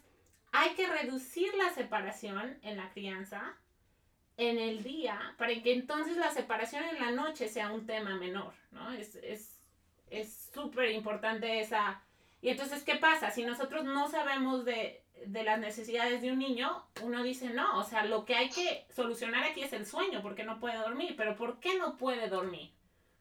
hay 0.56 0.70
que 0.74 0.86
reducir 0.86 1.52
la 1.54 1.70
separación 1.70 2.58
en 2.62 2.76
la 2.76 2.88
crianza 2.92 3.56
en 4.36 4.56
el 4.58 4.84
día 4.84 5.34
para 5.36 5.52
que 5.60 5.72
entonces 5.72 6.16
la 6.16 6.30
separación 6.30 6.84
en 6.84 7.00
la 7.00 7.10
noche 7.10 7.48
sea 7.48 7.72
un 7.72 7.86
tema 7.86 8.14
menor, 8.14 8.54
¿no? 8.70 8.92
Es 8.92 9.60
súper 10.54 10.90
es, 10.90 10.94
importante 10.94 11.60
esa... 11.60 12.00
Y 12.40 12.50
entonces, 12.50 12.84
¿qué 12.84 12.94
pasa? 12.94 13.32
Si 13.32 13.44
nosotros 13.44 13.84
no 13.84 14.08
sabemos 14.08 14.64
de, 14.64 15.02
de 15.26 15.42
las 15.42 15.58
necesidades 15.58 16.22
de 16.22 16.30
un 16.30 16.38
niño, 16.38 16.86
uno 17.02 17.24
dice, 17.24 17.50
no, 17.50 17.80
o 17.80 17.82
sea, 17.82 18.04
lo 18.04 18.24
que 18.24 18.36
hay 18.36 18.48
que 18.48 18.86
solucionar 18.94 19.42
aquí 19.42 19.62
es 19.62 19.72
el 19.72 19.86
sueño, 19.86 20.22
porque 20.22 20.44
no 20.44 20.60
puede 20.60 20.76
dormir. 20.76 21.14
Pero 21.16 21.34
¿por 21.34 21.58
qué 21.58 21.76
no 21.78 21.96
puede 21.96 22.28
dormir? 22.28 22.70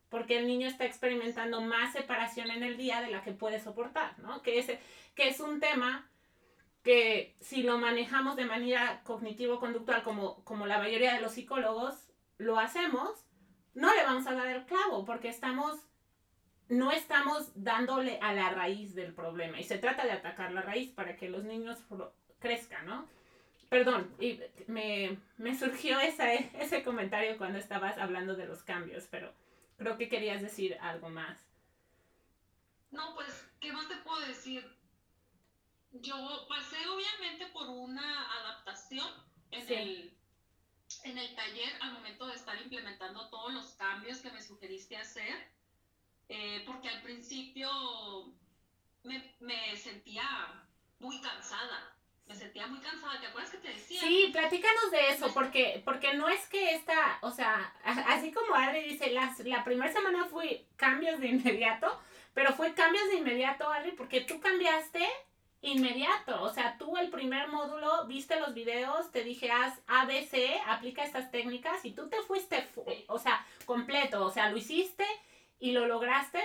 Porque 0.09 0.37
el 0.37 0.45
niño 0.45 0.67
está 0.67 0.85
experimentando 0.85 1.61
más 1.61 1.93
separación 1.93 2.51
en 2.51 2.61
el 2.61 2.77
día 2.77 3.01
de 3.01 3.09
la 3.09 3.23
que 3.23 3.31
puede 3.31 3.59
soportar, 3.59 4.19
¿no? 4.19 4.43
Que 4.43 4.59
es, 4.59 4.67
que 5.15 5.29
es 5.29 5.39
un 5.39 5.59
tema 5.59 6.07
que 6.83 7.35
si 7.39 7.63
lo 7.63 7.77
manejamos 7.77 8.35
de 8.35 8.45
manera 8.45 9.01
cognitivo-conductual, 9.03 10.03
como, 10.03 10.43
como 10.43 10.67
la 10.67 10.79
mayoría 10.79 11.13
de 11.13 11.21
los 11.21 11.31
psicólogos 11.31 12.09
lo 12.37 12.59
hacemos, 12.59 13.25
no 13.73 13.93
le 13.95 14.03
vamos 14.03 14.27
a 14.27 14.33
dar 14.33 14.47
el 14.47 14.65
clavo, 14.65 15.05
porque 15.05 15.29
estamos 15.29 15.79
no 16.69 16.91
estamos 16.91 17.51
dándole 17.55 18.19
a 18.21 18.33
la 18.33 18.49
raíz 18.49 18.95
del 18.95 19.13
problema 19.13 19.59
y 19.59 19.63
se 19.63 19.77
trata 19.77 20.05
de 20.05 20.11
atacar 20.11 20.51
la 20.51 20.61
raíz 20.61 20.91
para 20.91 21.17
que 21.17 21.29
los 21.29 21.43
niños 21.43 21.77
crezcan, 22.39 22.85
¿no? 22.85 23.07
Perdón, 23.69 24.13
y 24.19 24.39
me, 24.67 25.17
surgió 25.57 25.99
ese 25.99 26.83
comentario 26.83 27.37
cuando 27.37 27.59
estabas 27.59 27.97
hablando 27.97 28.35
de 28.35 28.45
los 28.45 28.63
cambios, 28.63 29.07
pero 29.09 29.33
creo 29.77 29.97
que 29.97 30.09
querías 30.09 30.41
decir 30.41 30.77
algo 30.79 31.09
más. 31.09 31.39
No, 32.91 33.15
pues, 33.15 33.49
¿qué 33.59 33.71
más 33.73 33.87
te 33.87 33.95
puedo 33.97 34.19
decir? 34.27 34.63
Yo 35.93 36.47
pasé 36.49 36.77
obviamente 36.87 37.47
por 37.47 37.69
una 37.69 38.39
adaptación 38.39 39.07
en, 39.51 39.71
el, 39.71 40.17
en 41.03 41.17
el 41.17 41.35
taller 41.35 41.71
al 41.81 41.93
momento 41.93 42.25
de 42.25 42.33
estar 42.33 42.59
implementando 42.61 43.29
todos 43.29 43.53
los 43.53 43.73
cambios 43.73 44.19
que 44.19 44.31
me 44.31 44.41
sugeriste 44.41 44.97
hacer 44.97 45.53
eh, 46.29 46.63
porque 46.65 46.89
al 46.89 47.01
principio 47.01 47.69
me, 49.03 49.35
me, 49.39 49.75
sentía 49.75 50.23
muy 50.99 51.21
cansada. 51.21 51.95
Me 52.25 52.35
sentía 52.35 52.65
muy 52.67 52.79
cansada, 52.79 53.19
¿te 53.19 53.27
acuerdas 53.27 53.51
que 53.51 53.57
te 53.57 53.67
decía? 53.67 53.99
Sí, 53.99 54.29
platícanos 54.31 54.91
de 54.91 55.09
eso, 55.09 55.33
porque, 55.33 55.81
porque 55.83 56.13
no 56.13 56.29
es 56.29 56.47
que 56.47 56.73
esta, 56.73 57.19
o 57.21 57.29
sea, 57.29 57.75
así 57.83 58.31
como 58.31 58.55
Adri 58.55 58.81
dice, 58.83 59.11
la, 59.11 59.35
la 59.43 59.63
primera 59.65 59.91
semana 59.91 60.25
fue 60.25 60.65
cambios 60.77 61.19
de 61.19 61.27
inmediato, 61.27 62.01
pero 62.33 62.53
fue 62.53 62.73
cambios 62.73 63.09
de 63.09 63.17
inmediato, 63.17 63.67
Adri, 63.67 63.91
porque 63.91 64.21
tú 64.21 64.39
cambiaste 64.39 65.05
inmediato. 65.63 66.43
O 66.43 66.53
sea, 66.53 66.77
tú 66.77 66.97
el 66.97 67.09
primer 67.09 67.47
módulo, 67.47 68.05
viste 68.05 68.39
los 68.39 68.53
videos, 68.53 69.11
te 69.11 69.23
dije, 69.23 69.49
haz 69.49 69.79
ABC, 69.87 70.61
aplica 70.67 71.03
estas 71.03 71.31
técnicas 71.31 71.83
y 71.85 71.91
tú 71.91 72.09
te 72.09 72.21
fuiste, 72.21 72.69
o 73.07 73.17
sea, 73.17 73.45
completo. 73.65 74.25
O 74.25 74.29
sea, 74.29 74.49
lo 74.49 74.57
hiciste 74.57 75.05
y 75.59 75.71
lo 75.71 75.87
lograste, 75.87 76.41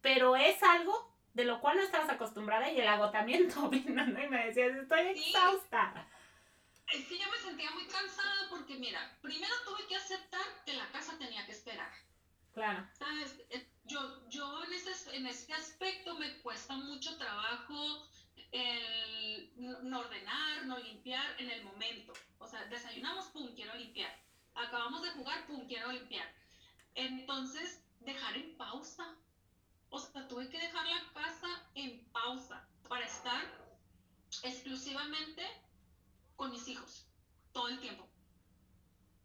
pero 0.00 0.36
es 0.36 0.62
algo 0.62 1.12
de 1.32 1.44
lo 1.44 1.60
cual 1.60 1.78
no 1.78 1.82
estabas 1.82 2.10
acostumbrada 2.10 2.70
y 2.70 2.78
el 2.78 2.86
agotamiento 2.86 3.68
vino, 3.70 4.06
¿no? 4.06 4.22
Y 4.22 4.28
me 4.28 4.46
decías, 4.46 4.76
estoy 4.76 5.00
exhausta. 5.08 6.06
Es 6.92 7.06
que 7.06 7.18
yo 7.18 7.28
me 7.30 7.38
sentía 7.38 7.70
muy 7.70 7.86
cansada 7.86 8.48
porque, 8.50 8.76
mira, 8.76 9.16
primero 9.22 9.54
tuve 9.64 9.86
que 9.88 9.96
aceptar 9.96 10.44
que 10.66 10.74
la 10.74 10.86
casa 10.92 11.18
tenía 11.18 11.44
que 11.46 11.52
esperar. 11.52 11.90
Claro. 12.52 12.86
¿Sabes? 12.92 13.42
Yo, 13.84 14.28
yo 14.28 14.64
en, 14.64 14.72
ese, 14.72 15.16
en 15.16 15.26
ese 15.26 15.52
aspecto 15.52 16.14
me 16.14 16.38
cuesta 16.38 16.74
mucho 16.74 17.16
trabajo 17.18 18.08
el 18.50 19.52
no 19.56 20.00
ordenar, 20.00 20.66
no 20.66 20.78
limpiar 20.78 21.40
en 21.40 21.50
el 21.50 21.64
momento. 21.64 22.12
O 22.38 22.46
sea, 22.46 22.64
desayunamos, 22.66 23.26
pum, 23.26 23.54
quiero 23.54 23.74
limpiar. 23.74 24.10
Acabamos 24.54 25.02
de 25.02 25.10
jugar, 25.10 25.46
pum, 25.46 25.66
quiero 25.66 25.92
limpiar. 25.92 26.32
Entonces, 26.94 27.82
dejar 28.00 28.36
en 28.36 28.56
pausa. 28.56 29.16
O 29.90 29.98
sea, 29.98 30.26
tuve 30.28 30.48
que 30.48 30.58
dejar 30.58 30.86
la 30.86 31.12
casa 31.12 31.68
en 31.74 32.04
pausa 32.12 32.66
para 32.88 33.04
estar 33.04 33.42
exclusivamente 34.42 35.42
con 36.36 36.50
mis 36.50 36.66
hijos 36.68 37.06
todo 37.52 37.68
el 37.68 37.80
tiempo. 37.80 38.08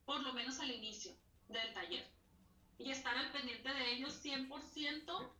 Por 0.06 0.22
lo 0.22 0.34
menos 0.34 0.60
al 0.60 0.72
inicio 0.72 1.15
del 1.48 1.74
taller. 1.74 2.18
Y 2.80 2.92
estar 2.92 3.15
al 3.15 3.32
pendiente 3.32 3.72
de 3.72 3.92
ellos 3.92 4.20
100%. 4.24 5.36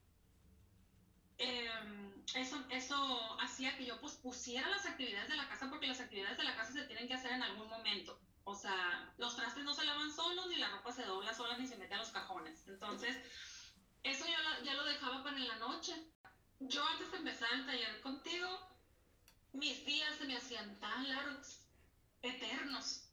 Em, 1.38 2.24
eso, 2.36 2.64
eso 2.70 3.40
hacía 3.40 3.76
que 3.78 3.86
yo 3.86 4.00
pospusiera 4.00 4.70
las 4.70 4.86
actividades 4.86 5.30
de 5.30 5.38
la 5.38 5.48
casa 5.48 5.70
porque 5.70 5.88
las 5.88 6.02
actividades 6.02 6.38
de 6.38 6.44
la 6.44 6.56
casa 6.56 6.74
se 6.74 6.84
tienen 6.84 7.08
que 7.08 7.14
hacer 7.14 7.32
en 7.32 7.42
algún 7.42 7.70
momento. 7.70 8.20
O 8.44 8.56
sea, 8.56 9.14
los 9.18 9.36
trastes 9.36 9.64
no 9.64 9.74
se 9.74 9.86
lavan 9.86 10.14
solos, 10.14 10.48
ni 10.48 10.58
la 10.58 10.70
ropa 10.70 10.92
se 10.92 11.06
dobla 11.06 11.34
sola, 11.34 11.58
ni 11.58 11.68
se 11.68 11.78
mete 11.78 11.94
a 11.94 12.00
los 12.00 12.10
cajones. 12.10 12.68
Entonces, 12.68 13.18
eso 14.04 14.26
ya, 14.26 14.64
ya 14.64 14.74
lo 14.74 14.84
dejaba 14.86 15.24
para 15.24 15.38
en 15.38 15.48
la 15.48 15.56
noche. 15.58 15.94
Yo 16.60 16.86
antes 16.88 17.12
de 17.12 17.18
empezar 17.18 17.50
el 17.54 17.66
taller 17.66 18.02
contigo, 18.02 18.70
mis 19.54 19.86
días 19.86 20.16
se 20.18 20.26
me 20.26 20.36
hacían 20.36 20.80
tan 20.80 21.08
largos, 21.08 21.62
eternos. 22.22 23.06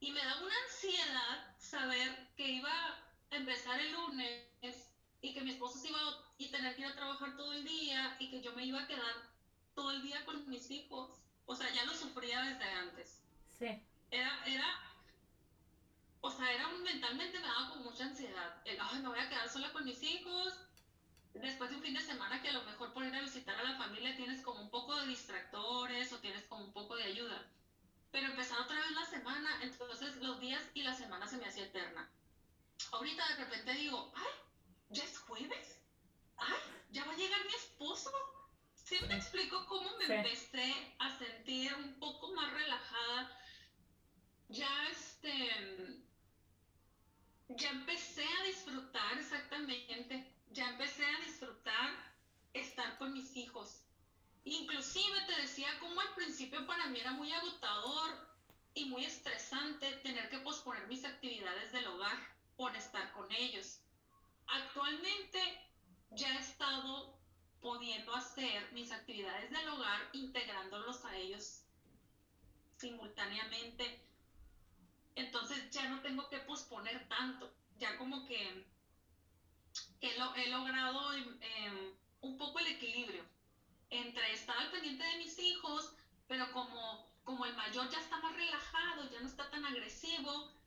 Y 0.00 0.12
me 0.12 0.24
daba 0.24 0.42
una 0.42 0.54
ansiedad 0.66 1.56
saber 1.58 2.28
que 2.36 2.48
iba 2.48 3.09
empezar 3.30 3.80
el 3.80 3.92
lunes 3.92 4.90
y 5.22 5.34
que 5.34 5.42
mi 5.42 5.50
esposo 5.50 5.78
se 5.78 5.88
iba 5.88 5.98
a 5.98 6.30
y 6.38 6.48
tener 6.48 6.74
que 6.74 6.82
ir 6.82 6.86
a 6.86 6.94
trabajar 6.94 7.36
todo 7.36 7.52
el 7.52 7.64
día 7.64 8.16
y 8.18 8.30
que 8.30 8.40
yo 8.40 8.52
me 8.54 8.64
iba 8.64 8.82
a 8.82 8.86
quedar 8.86 9.14
todo 9.74 9.90
el 9.90 10.02
día 10.02 10.24
con 10.24 10.48
mis 10.48 10.70
hijos. 10.70 11.10
O 11.46 11.54
sea, 11.54 11.70
ya 11.74 11.84
lo 11.84 11.92
sufría 11.94 12.42
desde 12.42 12.64
antes. 12.64 13.22
Sí. 13.58 13.66
Era, 14.10 14.44
era 14.46 14.90
o 16.22 16.30
sea, 16.30 16.52
era 16.52 16.68
mentalmente 16.68 17.38
me 17.38 17.46
daba 17.46 17.70
con 17.70 17.82
mucha 17.82 18.04
ansiedad. 18.04 18.62
El, 18.64 18.78
ay, 18.80 19.00
me 19.00 19.08
voy 19.08 19.18
a 19.18 19.28
quedar 19.28 19.48
sola 19.48 19.72
con 19.72 19.84
mis 19.84 20.02
hijos. 20.02 20.54
Después 21.34 21.70
de 21.70 21.76
un 21.76 21.82
fin 21.82 21.94
de 21.94 22.00
semana 22.00 22.42
que 22.42 22.48
a 22.48 22.52
lo 22.52 22.64
mejor 22.64 22.92
por 22.92 23.04
ir 23.04 23.14
a 23.14 23.22
visitar 23.22 23.56
a 23.58 23.62
la 23.62 23.76
familia 23.76 24.16
tienes 24.16 24.42
como 24.42 24.60
un 24.60 24.70
poco 24.70 24.96
de 24.96 25.06
distractores 25.06 26.12
o 26.12 26.18
tienes 26.18 26.44
como 26.46 26.64
un 26.64 26.72
poco 26.72 26.96
de 26.96 27.04
ayuda. 27.04 27.46
Pero 28.10 28.26
empezar 28.26 28.60
otra 28.60 28.76
vez 28.76 28.90
la 28.90 29.06
semana, 29.06 29.50
entonces 29.62 30.16
los 30.16 30.40
días 30.40 30.62
y 30.74 30.82
la 30.82 30.94
semana 30.94 31.26
se 31.26 31.38
me 31.38 31.46
hacía 31.46 31.64
eterna. 31.64 32.10
Ahorita 32.92 33.26
de 33.28 33.44
repente 33.44 33.72
digo, 33.74 34.12
ay, 34.14 34.32
ya 34.90 35.04
es 35.04 35.18
jueves. 35.18 35.78
Ay, 36.36 36.60
ya 36.90 37.04
va 37.04 37.12
a 37.12 37.16
llegar 37.16 37.44
mi 37.44 37.54
esposo. 37.54 38.10
Sí 38.74 38.96
me 39.06 39.14
explico 39.14 39.64
cómo 39.66 39.96
me 39.98 40.16
empecé 40.16 40.96
a 40.98 41.16
sentir 41.18 41.72
un 41.74 41.98
poco 41.98 42.32
más 42.32 42.52
relajada. 42.52 43.38
Ya 44.48 44.88
este 44.88 46.02
ya 47.48 47.70
empecé 47.70 48.24
a 48.24 48.44
disfrutar 48.44 49.18
exactamente, 49.18 50.24
ya 50.50 50.68
empecé 50.70 51.04
a 51.04 51.20
disfrutar 51.20 52.14
estar 52.52 52.96
con 52.98 53.12
mis 53.12 53.36
hijos. 53.36 53.82
Inclusive 54.44 55.20
te 55.26 55.40
decía 55.42 55.68
como 55.80 56.00
al 56.00 56.14
principio 56.14 56.66
para 56.66 56.86
mí 56.86 57.00
era 57.00 57.12
muy 57.12 57.30
agotador 57.32 58.28
y 58.74 58.86
muy 58.86 59.04
estresante 59.04 59.92
tener 60.02 60.28
que 60.30 60.38
posponer 60.38 60.86
mis 60.88 61.04
actividades 61.04 61.72
del 61.72 61.86
hogar 61.88 62.39
por 62.60 62.76
estar 62.76 63.10
con 63.12 63.26
ellos. 63.32 63.80
Actualmente 64.46 65.40
ya 66.10 66.28
he 66.36 66.40
estado 66.40 67.18
pudiendo 67.62 68.14
hacer 68.14 68.70
mis 68.72 68.92
actividades 68.92 69.50
del 69.50 69.66
hogar 69.66 70.10
integrándolos 70.12 71.02
a 71.06 71.16
ellos 71.16 71.62
simultáneamente 72.76 74.02
entonces 75.14 75.70
ya 75.70 75.88
no 75.88 76.02
tengo 76.02 76.28
que 76.28 76.38
posponer 76.40 77.08
tanto, 77.08 77.50
ya 77.78 77.96
como 77.96 78.26
que 78.26 78.66
he, 80.02 80.48
logrado 80.50 81.14
em, 81.14 81.38
em, 81.40 81.94
un 82.20 82.36
poco 82.36 82.58
el 82.58 82.66
equilibrio 82.66 83.24
entre 83.88 84.32
estar 84.34 84.56
al 84.58 84.70
pendiente 84.70 85.04
de 85.04 85.16
mis 85.16 85.38
hijos, 85.38 85.94
pero 86.28 86.52
como, 86.52 87.10
como 87.24 87.46
el 87.46 87.56
mayor 87.56 87.88
ya 87.88 88.00
está 88.00 88.18
más 88.18 88.34
relajado, 88.34 89.10
ya 89.10 89.20
no 89.20 89.26
está 89.26 89.50
tan 89.50 89.64
agresivo, 89.64 90.59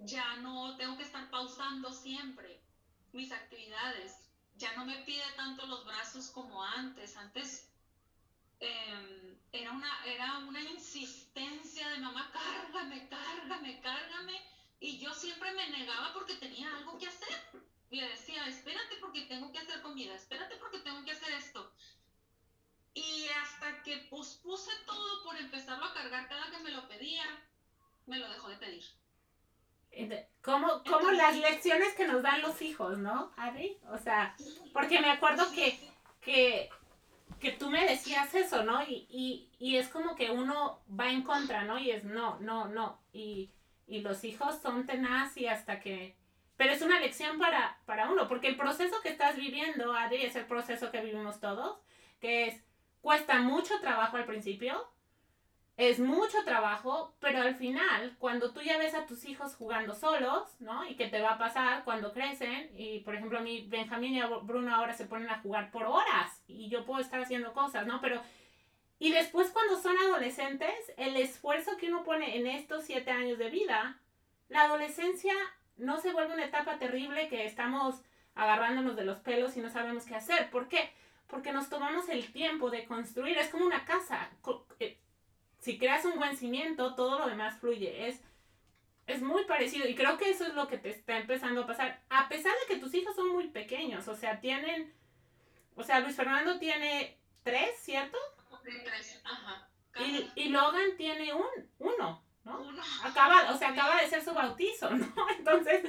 ya 0.00 0.36
no 0.36 0.76
tengo 0.76 0.96
que 0.96 1.04
estar 1.04 1.28
pausando 1.30 1.92
siempre 1.92 2.60
mis 3.12 3.30
actividades, 3.32 4.18
ya 4.56 4.74
no 4.76 4.84
me 4.84 4.96
pide 5.04 5.24
tanto 5.36 5.66
los 5.66 5.84
brazos 5.84 6.28
como 6.30 6.62
antes, 6.62 7.16
antes 7.16 7.68
em, 8.60 9.36
era, 9.52 9.72
una, 9.72 10.04
era 10.06 10.38
una 10.38 10.60
insistencia 10.60 11.88
de 11.90 11.98
mamá, 11.98 12.30
cárgame, 12.32 13.08
cárgame, 13.08 13.80
cárgame, 13.80 14.40
y 14.80 14.98
yo 14.98 15.12
siempre 15.14 15.52
me 15.52 15.68
negaba 15.70 16.12
porque 16.12 16.34
tenía 16.34 16.74
algo 16.76 16.98
que 16.98 17.06
hacer. 17.06 17.62
Y 17.90 18.00
le 18.00 18.08
decía, 18.08 18.46
espérate 18.48 18.96
porque 19.00 19.22
tengo 19.22 19.52
que 19.52 19.58
hacer 19.58 19.80
comida, 19.82 20.14
espérate 20.14 20.56
porque 20.56 20.80
tengo 20.80 21.04
que 21.04 21.12
hacer 21.12 21.32
esto. 21.34 21.72
Y 22.92 23.26
hasta 23.42 23.82
que 23.82 23.98
pospuse 24.10 24.70
todo 24.86 25.24
por 25.24 25.36
empezarlo 25.36 25.84
a 25.84 25.94
cargar 25.94 26.28
cada 26.28 26.50
que 26.50 26.58
me 26.58 26.70
lo 26.70 26.86
pedía, 26.88 27.24
me 28.06 28.18
lo 28.18 28.28
dejó 28.28 28.48
de 28.48 28.56
pedir. 28.56 28.84
Como, 30.42 30.82
como 30.84 31.10
las 31.12 31.36
lecciones 31.36 31.94
que 31.94 32.06
nos 32.06 32.22
dan 32.22 32.42
los 32.42 32.60
hijos, 32.60 32.98
¿no, 32.98 33.32
Adri? 33.36 33.78
O 33.90 33.98
sea, 33.98 34.36
porque 34.72 35.00
me 35.00 35.10
acuerdo 35.10 35.50
que, 35.52 35.78
que, 36.20 36.68
que 37.40 37.52
tú 37.52 37.70
me 37.70 37.86
decías 37.86 38.34
eso, 38.34 38.62
¿no? 38.64 38.82
Y, 38.82 39.06
y, 39.08 39.48
y, 39.58 39.76
es 39.76 39.88
como 39.88 40.14
que 40.14 40.30
uno 40.30 40.80
va 40.88 41.10
en 41.10 41.22
contra, 41.22 41.64
¿no? 41.64 41.78
Y 41.78 41.90
es 41.90 42.04
no, 42.04 42.38
no, 42.40 42.68
no. 42.68 43.00
Y, 43.12 43.50
y 43.86 44.00
los 44.00 44.24
hijos 44.24 44.58
son 44.60 44.86
tenaz 44.86 45.36
y 45.36 45.46
hasta 45.46 45.80
que... 45.80 46.16
Pero 46.56 46.72
es 46.72 46.82
una 46.82 47.00
lección 47.00 47.38
para, 47.38 47.78
para 47.84 48.10
uno, 48.10 48.28
porque 48.28 48.48
el 48.48 48.56
proceso 48.56 49.00
que 49.02 49.08
estás 49.08 49.36
viviendo, 49.36 49.92
Adri, 49.92 50.22
es 50.22 50.36
el 50.36 50.46
proceso 50.46 50.90
que 50.90 51.00
vivimos 51.00 51.40
todos, 51.40 51.78
que 52.20 52.46
es, 52.46 52.62
cuesta 53.00 53.40
mucho 53.40 53.80
trabajo 53.80 54.16
al 54.16 54.24
principio, 54.24 54.88
es 55.76 55.98
mucho 55.98 56.44
trabajo, 56.44 57.14
pero 57.18 57.42
al 57.42 57.56
final, 57.56 58.14
cuando 58.18 58.52
tú 58.52 58.60
ya 58.60 58.78
ves 58.78 58.94
a 58.94 59.06
tus 59.06 59.24
hijos 59.24 59.56
jugando 59.56 59.94
solos, 59.94 60.60
¿no? 60.60 60.88
Y 60.88 60.94
qué 60.94 61.08
te 61.08 61.20
va 61.20 61.32
a 61.32 61.38
pasar 61.38 61.82
cuando 61.84 62.12
crecen, 62.12 62.70
y 62.76 63.00
por 63.00 63.16
ejemplo, 63.16 63.40
mi 63.40 63.66
Benjamín 63.66 64.14
y 64.14 64.22
Bruno 64.42 64.74
ahora 64.74 64.92
se 64.92 65.06
ponen 65.06 65.28
a 65.30 65.40
jugar 65.40 65.72
por 65.72 65.84
horas, 65.84 66.42
y 66.46 66.68
yo 66.68 66.84
puedo 66.84 67.00
estar 67.00 67.20
haciendo 67.20 67.52
cosas, 67.52 67.86
¿no? 67.88 68.00
Pero, 68.00 68.22
y 69.00 69.10
después 69.10 69.50
cuando 69.50 69.76
son 69.76 69.98
adolescentes, 69.98 70.74
el 70.96 71.16
esfuerzo 71.16 71.76
que 71.76 71.88
uno 71.88 72.04
pone 72.04 72.36
en 72.36 72.46
estos 72.46 72.84
siete 72.84 73.10
años 73.10 73.38
de 73.38 73.50
vida, 73.50 73.98
la 74.48 74.62
adolescencia 74.62 75.34
no 75.76 75.98
se 75.98 76.12
vuelve 76.12 76.34
una 76.34 76.44
etapa 76.44 76.78
terrible 76.78 77.28
que 77.28 77.46
estamos 77.46 78.00
agarrándonos 78.36 78.94
de 78.94 79.04
los 79.04 79.18
pelos 79.18 79.56
y 79.56 79.60
no 79.60 79.70
sabemos 79.70 80.04
qué 80.04 80.14
hacer. 80.14 80.50
¿Por 80.50 80.68
qué? 80.68 80.92
Porque 81.26 81.52
nos 81.52 81.68
tomamos 81.68 82.08
el 82.08 82.32
tiempo 82.32 82.70
de 82.70 82.84
construir, 82.84 83.38
es 83.38 83.48
como 83.48 83.64
una 83.64 83.84
casa 83.84 84.30
eh, 84.78 84.98
si 85.64 85.78
creas 85.78 86.04
un 86.04 86.18
buen 86.18 86.36
cimiento, 86.36 86.94
todo 86.94 87.18
lo 87.18 87.26
demás 87.26 87.58
fluye. 87.58 88.06
Es, 88.06 88.20
es 89.06 89.22
muy 89.22 89.46
parecido 89.46 89.88
y 89.88 89.94
creo 89.94 90.18
que 90.18 90.28
eso 90.28 90.46
es 90.46 90.52
lo 90.52 90.68
que 90.68 90.76
te 90.76 90.90
está 90.90 91.16
empezando 91.16 91.62
a 91.62 91.66
pasar. 91.66 92.02
A 92.10 92.28
pesar 92.28 92.52
de 92.52 92.74
que 92.74 92.78
tus 92.78 92.92
hijos 92.92 93.16
son 93.16 93.30
muy 93.30 93.48
pequeños, 93.48 94.06
o 94.06 94.14
sea, 94.14 94.40
tienen, 94.40 94.92
o 95.74 95.82
sea, 95.82 96.00
Luis 96.00 96.16
Fernando 96.16 96.58
tiene 96.58 97.18
tres, 97.42 97.78
¿cierto? 97.80 98.18
Tres, 98.62 99.22
ajá. 99.24 99.70
Y, 100.00 100.30
y, 100.34 100.48
Logan 100.50 100.98
tiene 100.98 101.32
un, 101.32 101.46
uno, 101.78 102.22
¿no? 102.44 102.60
Uno. 102.60 102.82
Acaba, 103.02 103.50
o 103.50 103.56
sea, 103.56 103.70
acaba 103.70 104.02
de 104.02 104.08
ser 104.08 104.22
su 104.22 104.34
bautizo, 104.34 104.90
¿no? 104.90 105.14
Entonces, 105.38 105.82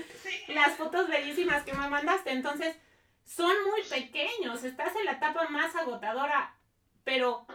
las 0.47 0.77
fotos 0.77 1.09
bellísimas 1.09 1.63
que 1.63 1.73
me 1.73 1.89
mandaste, 1.89 2.31
entonces, 2.31 2.77
son 3.25 3.53
muy 3.65 3.81
pequeños, 3.83 4.63
estás 4.63 4.95
en 4.95 5.05
la 5.05 5.13
etapa 5.13 5.49
más 5.49 5.75
agotadora, 5.75 6.55
pero 7.03 7.45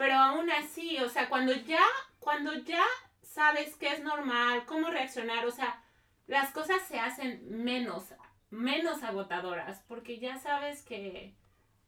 pero 0.00 0.14
aún 0.14 0.50
así, 0.50 0.96
o 1.00 1.10
sea, 1.10 1.28
cuando 1.28 1.52
ya, 1.52 1.84
cuando 2.20 2.54
ya 2.54 2.82
sabes 3.22 3.76
qué 3.76 3.88
es 3.92 4.02
normal, 4.02 4.64
cómo 4.64 4.88
reaccionar, 4.88 5.44
o 5.44 5.50
sea, 5.50 5.84
las 6.26 6.52
cosas 6.52 6.80
se 6.88 6.98
hacen 6.98 7.62
menos, 7.62 8.04
menos 8.48 9.02
agotadoras, 9.02 9.84
porque 9.86 10.18
ya 10.18 10.38
sabes 10.38 10.82
que, 10.84 11.34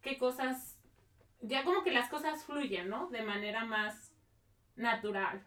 qué 0.03 0.19
cosas, 0.19 0.77
ya 1.41 1.65
como 1.65 1.83
que 1.83 1.91
las 1.91 2.11
cosas 2.11 2.45
fluyen, 2.45 2.91
¿no? 2.91 3.09
De 3.09 3.23
manera 3.23 3.65
más 3.65 4.13
natural. 4.77 5.43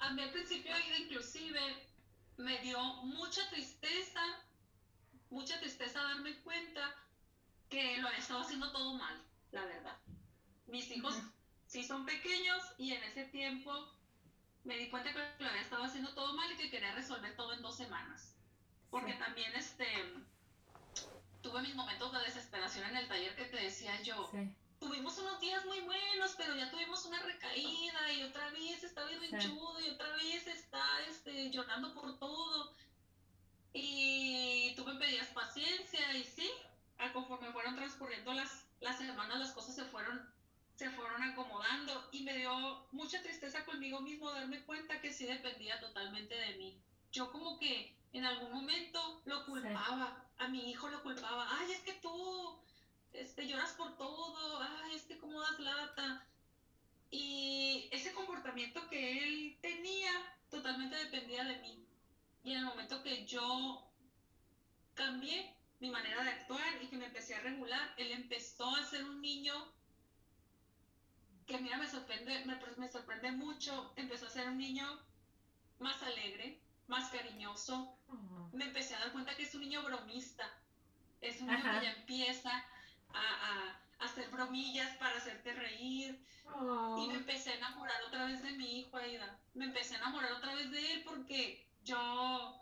A 0.00 0.10
mí 0.14 0.22
al 0.22 0.32
principio 0.32 0.74
inclusive 0.98 1.60
me 2.38 2.58
dio 2.58 2.82
mucha 3.04 3.48
tristeza, 3.50 4.20
mucha 5.30 5.60
tristeza 5.60 6.02
darme 6.02 6.40
cuenta 6.40 6.92
que 7.68 7.98
lo 7.98 8.08
estado 8.08 8.40
haciendo 8.40 8.72
todo 8.72 8.94
mal, 8.94 9.22
la 9.52 9.64
verdad. 9.64 9.96
Mis 10.66 10.90
hijos 10.90 11.22
sí 11.76 11.84
son 11.84 12.06
pequeños 12.06 12.62
y 12.78 12.94
en 12.94 13.02
ese 13.02 13.24
tiempo 13.24 13.70
me 14.64 14.78
di 14.78 14.88
cuenta 14.88 15.12
que 15.12 15.18
lo 15.18 15.46
había 15.46 15.60
estado 15.60 15.84
haciendo 15.84 16.14
todo 16.14 16.32
mal 16.32 16.50
y 16.50 16.56
que 16.56 16.70
quería 16.70 16.94
resolver 16.94 17.36
todo 17.36 17.52
en 17.52 17.60
dos 17.60 17.76
semanas. 17.76 18.34
Porque 18.90 19.12
también 19.12 19.54
este, 19.54 19.86
tuve 21.42 21.60
mis 21.60 21.74
momentos 21.74 22.10
de 22.12 22.20
desesperación 22.20 22.88
en 22.88 22.96
el 22.96 23.08
taller 23.08 23.36
que 23.36 23.44
te 23.44 23.58
decía 23.58 24.00
yo. 24.00 24.30
Tuvimos 24.80 25.18
unos 25.18 25.38
días 25.38 25.66
muy 25.66 25.80
buenos, 25.80 26.34
pero 26.38 26.56
ya 26.56 26.70
tuvimos 26.70 27.04
una 27.04 27.22
recaída 27.22 28.10
y 28.12 28.22
otra 28.22 28.48
vez 28.52 28.82
está 28.82 29.04
bien 29.04 29.22
hinchudo 29.24 29.78
y 29.80 29.90
otra 29.90 30.08
vez 30.16 30.46
está 30.46 30.82
este, 31.10 31.50
llorando 31.50 31.92
por 31.92 32.18
todo. 32.18 32.72
Y 33.74 34.74
tú 34.76 34.86
me 34.86 34.94
pedías 34.94 35.28
paciencia 35.28 36.16
y 36.16 36.24
sí, 36.24 36.50
a 36.96 37.12
conforme 37.12 37.52
fueron 37.52 37.76
transcurriendo 37.76 38.32
las, 38.32 38.64
las 38.80 38.96
semanas, 38.96 39.38
las 39.38 39.52
cosas 39.52 39.74
se 39.74 39.84
fueron 39.84 40.35
se 40.76 40.90
fueron 40.90 41.22
acomodando 41.22 42.06
y 42.12 42.22
me 42.22 42.36
dio 42.36 42.86
mucha 42.92 43.22
tristeza 43.22 43.64
conmigo 43.64 44.00
mismo 44.00 44.30
darme 44.30 44.62
cuenta 44.64 45.00
que 45.00 45.12
sí 45.12 45.24
dependía 45.24 45.80
totalmente 45.80 46.34
de 46.34 46.56
mí. 46.56 46.78
Yo 47.12 47.32
como 47.32 47.58
que 47.58 47.96
en 48.12 48.24
algún 48.26 48.52
momento 48.52 49.22
lo 49.24 49.46
culpaba, 49.46 50.22
a 50.36 50.48
mi 50.48 50.70
hijo 50.70 50.88
lo 50.88 51.02
culpaba, 51.02 51.48
ay, 51.58 51.72
es 51.72 51.80
que 51.80 51.94
tú 51.94 52.60
este, 53.14 53.46
lloras 53.46 53.72
por 53.72 53.96
todo, 53.96 54.60
ay, 54.60 54.94
es 54.94 55.04
que 55.04 55.16
cómo 55.16 55.40
das 55.40 55.58
lata. 55.58 56.26
Y 57.10 57.88
ese 57.90 58.12
comportamiento 58.12 58.86
que 58.90 59.24
él 59.24 59.58
tenía 59.62 60.12
totalmente 60.50 60.96
dependía 60.96 61.44
de 61.44 61.56
mí. 61.60 61.86
Y 62.44 62.52
en 62.52 62.58
el 62.58 62.64
momento 62.66 63.02
que 63.02 63.24
yo 63.24 63.82
cambié 64.92 65.54
mi 65.80 65.90
manera 65.90 66.22
de 66.22 66.30
actuar 66.30 66.82
y 66.82 66.88
que 66.88 66.96
me 66.98 67.06
empecé 67.06 67.34
a 67.34 67.40
regular, 67.40 67.94
él 67.96 68.12
empezó 68.12 68.74
a 68.76 68.84
ser 68.84 69.04
un 69.04 69.22
niño 69.22 69.54
que 71.46 71.58
mira, 71.58 71.78
me 71.78 71.88
sorprende, 71.88 72.44
me, 72.44 72.88
sorprende 72.88 73.32
mucho, 73.32 73.92
empezó 73.96 74.26
a 74.26 74.30
ser 74.30 74.48
un 74.48 74.58
niño 74.58 74.86
más 75.78 76.02
alegre, 76.02 76.60
más 76.88 77.10
cariñoso. 77.10 77.96
Me 78.52 78.64
empecé 78.64 78.94
a 78.94 79.00
dar 79.00 79.12
cuenta 79.12 79.36
que 79.36 79.44
es 79.44 79.54
un 79.54 79.60
niño 79.60 79.82
bromista. 79.82 80.50
Es 81.20 81.40
un 81.40 81.46
niño 81.46 81.62
que 81.62 81.86
ya 81.86 81.92
empieza 81.92 82.50
a, 83.12 83.80
hacer 84.00 84.28
bromillas 84.30 84.94
para 84.98 85.16
hacerte 85.16 85.54
reír. 85.54 86.20
Y 86.98 87.06
me 87.08 87.14
empecé 87.14 87.50
a 87.52 87.56
enamorar 87.56 88.02
otra 88.06 88.26
vez 88.26 88.42
de 88.42 88.52
mi 88.52 88.80
hijo, 88.80 88.96
Aida. 88.96 89.38
Me 89.54 89.66
empecé 89.66 89.94
a 89.94 89.98
enamorar 89.98 90.32
otra 90.32 90.54
vez 90.54 90.70
de 90.70 90.92
él 90.92 91.04
porque 91.04 91.66
yo, 91.84 92.60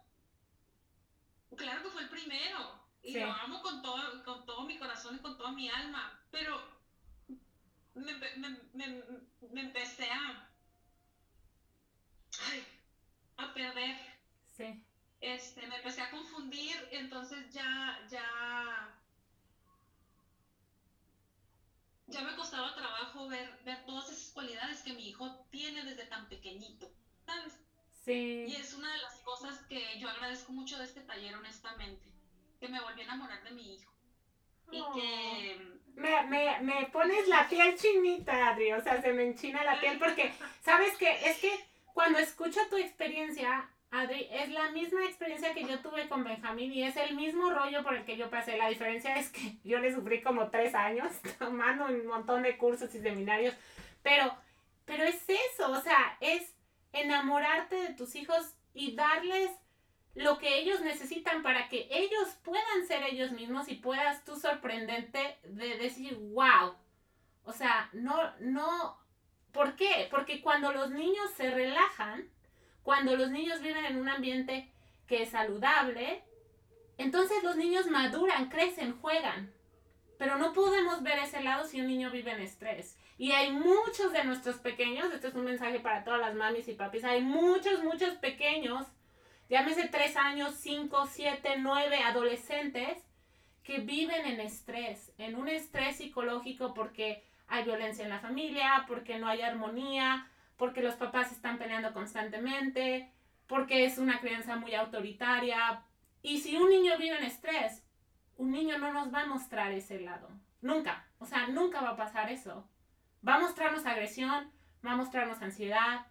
claro 1.56 1.82
que 1.82 1.90
fue 1.90 2.02
el 2.02 2.08
primero. 2.08 2.84
Y 3.02 3.18
lo 3.18 3.30
amo 3.30 3.62
con 3.62 3.82
todo, 3.82 4.24
con 4.24 4.46
todo 4.46 4.62
mi 4.62 4.78
corazón 4.78 5.16
y 5.16 5.18
con 5.18 5.36
toda 5.36 5.52
mi 5.52 5.68
alma. 5.68 6.18
Pero 6.30 6.73
me, 7.94 9.60
empecé 9.60 10.08
a, 10.10 10.48
a 13.36 13.54
perder. 13.54 13.96
Sí. 14.56 14.84
Este, 15.20 15.66
me 15.66 15.76
empecé 15.76 16.02
a 16.02 16.10
confundir, 16.10 16.76
entonces 16.90 17.52
ya, 17.52 17.98
ya, 18.10 19.00
ya 22.08 22.20
me 22.22 22.36
costaba 22.36 22.74
trabajo 22.74 23.26
ver, 23.28 23.58
ver 23.64 23.84
todas 23.86 24.10
esas 24.10 24.32
cualidades 24.32 24.82
que 24.82 24.92
mi 24.92 25.08
hijo 25.08 25.46
tiene 25.50 25.82
desde 25.84 26.04
tan 26.06 26.28
pequeñito, 26.28 26.92
¿sabes? 27.24 27.54
Sí. 28.04 28.44
Y 28.48 28.56
es 28.56 28.74
una 28.74 28.92
de 28.92 28.98
las 28.98 29.20
cosas 29.20 29.58
que 29.66 29.98
yo 29.98 30.10
agradezco 30.10 30.52
mucho 30.52 30.76
de 30.78 30.84
este 30.84 31.00
taller, 31.00 31.34
honestamente, 31.36 32.04
que 32.60 32.68
me 32.68 32.80
volví 32.80 33.00
a 33.00 33.04
enamorar 33.04 33.42
de 33.44 33.52
mi 33.52 33.74
hijo. 33.74 33.93
Y 34.70 34.82
que... 34.94 35.74
Me, 35.96 36.22
me, 36.26 36.60
me 36.60 36.86
pones 36.86 37.28
la 37.28 37.48
piel 37.48 37.76
chinita, 37.76 38.48
Adri, 38.48 38.72
o 38.72 38.80
sea, 38.82 39.00
se 39.00 39.12
me 39.12 39.22
enchina 39.22 39.62
la 39.62 39.78
piel 39.78 39.96
porque, 39.98 40.32
¿sabes 40.60 40.96
qué? 40.98 41.10
Es 41.24 41.38
que 41.38 41.52
cuando 41.92 42.18
escucho 42.18 42.58
tu 42.68 42.76
experiencia, 42.76 43.70
Adri, 43.92 44.26
es 44.32 44.48
la 44.50 44.72
misma 44.72 45.04
experiencia 45.04 45.54
que 45.54 45.64
yo 45.64 45.78
tuve 45.78 46.08
con 46.08 46.24
Benjamín 46.24 46.72
y 46.72 46.82
es 46.82 46.96
el 46.96 47.14
mismo 47.14 47.48
rollo 47.50 47.84
por 47.84 47.94
el 47.94 48.04
que 48.04 48.16
yo 48.16 48.28
pasé. 48.28 48.56
La 48.56 48.68
diferencia 48.68 49.16
es 49.16 49.30
que 49.30 49.56
yo 49.62 49.78
le 49.78 49.94
sufrí 49.94 50.20
como 50.20 50.50
tres 50.50 50.74
años 50.74 51.12
tomando 51.38 51.84
un 51.84 52.04
montón 52.06 52.42
de 52.42 52.56
cursos 52.56 52.92
y 52.92 53.00
seminarios, 53.00 53.54
pero, 54.02 54.34
pero 54.84 55.04
es 55.04 55.22
eso, 55.28 55.70
o 55.70 55.80
sea, 55.80 56.16
es 56.20 56.54
enamorarte 56.92 57.76
de 57.76 57.94
tus 57.94 58.16
hijos 58.16 58.56
y 58.74 58.96
darles 58.96 59.50
lo 60.14 60.38
que 60.38 60.58
ellos 60.58 60.80
necesitan 60.80 61.42
para 61.42 61.68
que 61.68 61.88
ellos 61.90 62.36
puedan 62.44 62.86
ser 62.86 63.02
ellos 63.02 63.32
mismos 63.32 63.68
y 63.68 63.74
puedas 63.74 64.24
tú 64.24 64.36
sorprendente 64.36 65.38
de 65.44 65.76
decir, 65.76 66.16
wow. 66.16 66.74
O 67.44 67.52
sea, 67.52 67.90
no, 67.92 68.32
no, 68.40 68.98
¿por 69.52 69.76
qué? 69.76 70.08
Porque 70.10 70.40
cuando 70.40 70.72
los 70.72 70.90
niños 70.90 71.30
se 71.36 71.50
relajan, 71.50 72.28
cuando 72.82 73.16
los 73.16 73.30
niños 73.30 73.60
viven 73.60 73.84
en 73.84 73.96
un 73.96 74.08
ambiente 74.08 74.72
que 75.06 75.22
es 75.22 75.30
saludable, 75.30 76.22
entonces 76.96 77.42
los 77.42 77.56
niños 77.56 77.88
maduran, 77.88 78.48
crecen, 78.48 78.98
juegan. 79.00 79.52
Pero 80.16 80.38
no 80.38 80.52
podemos 80.52 81.02
ver 81.02 81.18
ese 81.18 81.42
lado 81.42 81.64
si 81.64 81.80
un 81.80 81.88
niño 81.88 82.10
vive 82.10 82.30
en 82.30 82.40
estrés. 82.40 82.96
Y 83.18 83.32
hay 83.32 83.52
muchos 83.52 84.12
de 84.12 84.24
nuestros 84.24 84.56
pequeños, 84.56 85.12
este 85.12 85.28
es 85.28 85.34
un 85.34 85.44
mensaje 85.44 85.80
para 85.80 86.04
todas 86.04 86.20
las 86.20 86.34
mamis 86.34 86.68
y 86.68 86.74
papis, 86.74 87.04
hay 87.04 87.20
muchos, 87.20 87.82
muchos 87.82 88.14
pequeños, 88.16 88.86
llámese 89.54 89.86
3 89.86 90.16
años, 90.16 90.54
5, 90.56 91.06
7, 91.06 91.54
9 91.58 92.02
adolescentes, 92.02 92.98
que 93.62 93.78
viven 93.78 94.26
en 94.26 94.40
estrés, 94.40 95.12
en 95.16 95.36
un 95.36 95.48
estrés 95.48 95.98
psicológico 95.98 96.74
porque 96.74 97.22
hay 97.46 97.62
violencia 97.62 98.02
en 98.02 98.10
la 98.10 98.18
familia, 98.18 98.84
porque 98.88 99.16
no 99.20 99.28
hay 99.28 99.42
armonía, 99.42 100.28
porque 100.56 100.82
los 100.82 100.96
papás 100.96 101.30
están 101.30 101.56
peleando 101.56 101.92
constantemente, 101.92 103.12
porque 103.46 103.84
es 103.84 103.98
una 103.98 104.18
crianza 104.18 104.56
muy 104.56 104.74
autoritaria. 104.74 105.84
Y 106.20 106.40
si 106.40 106.56
un 106.56 106.68
niño 106.68 106.98
vive 106.98 107.16
en 107.16 107.22
estrés, 107.22 107.84
un 108.36 108.50
niño 108.50 108.76
no 108.78 108.92
nos 108.92 109.14
va 109.14 109.20
a 109.20 109.26
mostrar 109.26 109.70
ese 109.70 110.00
lado. 110.00 110.28
Nunca. 110.62 111.06
O 111.20 111.26
sea, 111.26 111.46
nunca 111.46 111.80
va 111.80 111.90
a 111.90 111.96
pasar 111.96 112.28
eso. 112.28 112.68
Va 113.26 113.36
a 113.36 113.40
mostrarnos 113.40 113.86
agresión, 113.86 114.50
va 114.84 114.92
a 114.92 114.96
mostrarnos 114.96 115.40
ansiedad, 115.42 116.06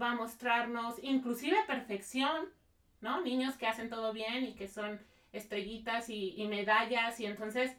va 0.00 0.10
a 0.10 0.14
mostrarnos 0.14 1.02
inclusive 1.02 1.56
perfección, 1.66 2.50
¿no? 3.02 3.20
Niños 3.20 3.56
que 3.56 3.66
hacen 3.66 3.90
todo 3.90 4.12
bien 4.14 4.44
y 4.44 4.54
que 4.54 4.68
son 4.68 5.00
estrellitas 5.32 6.08
y, 6.08 6.46
medallas 6.48 7.20
y 7.20 7.26
entonces, 7.26 7.76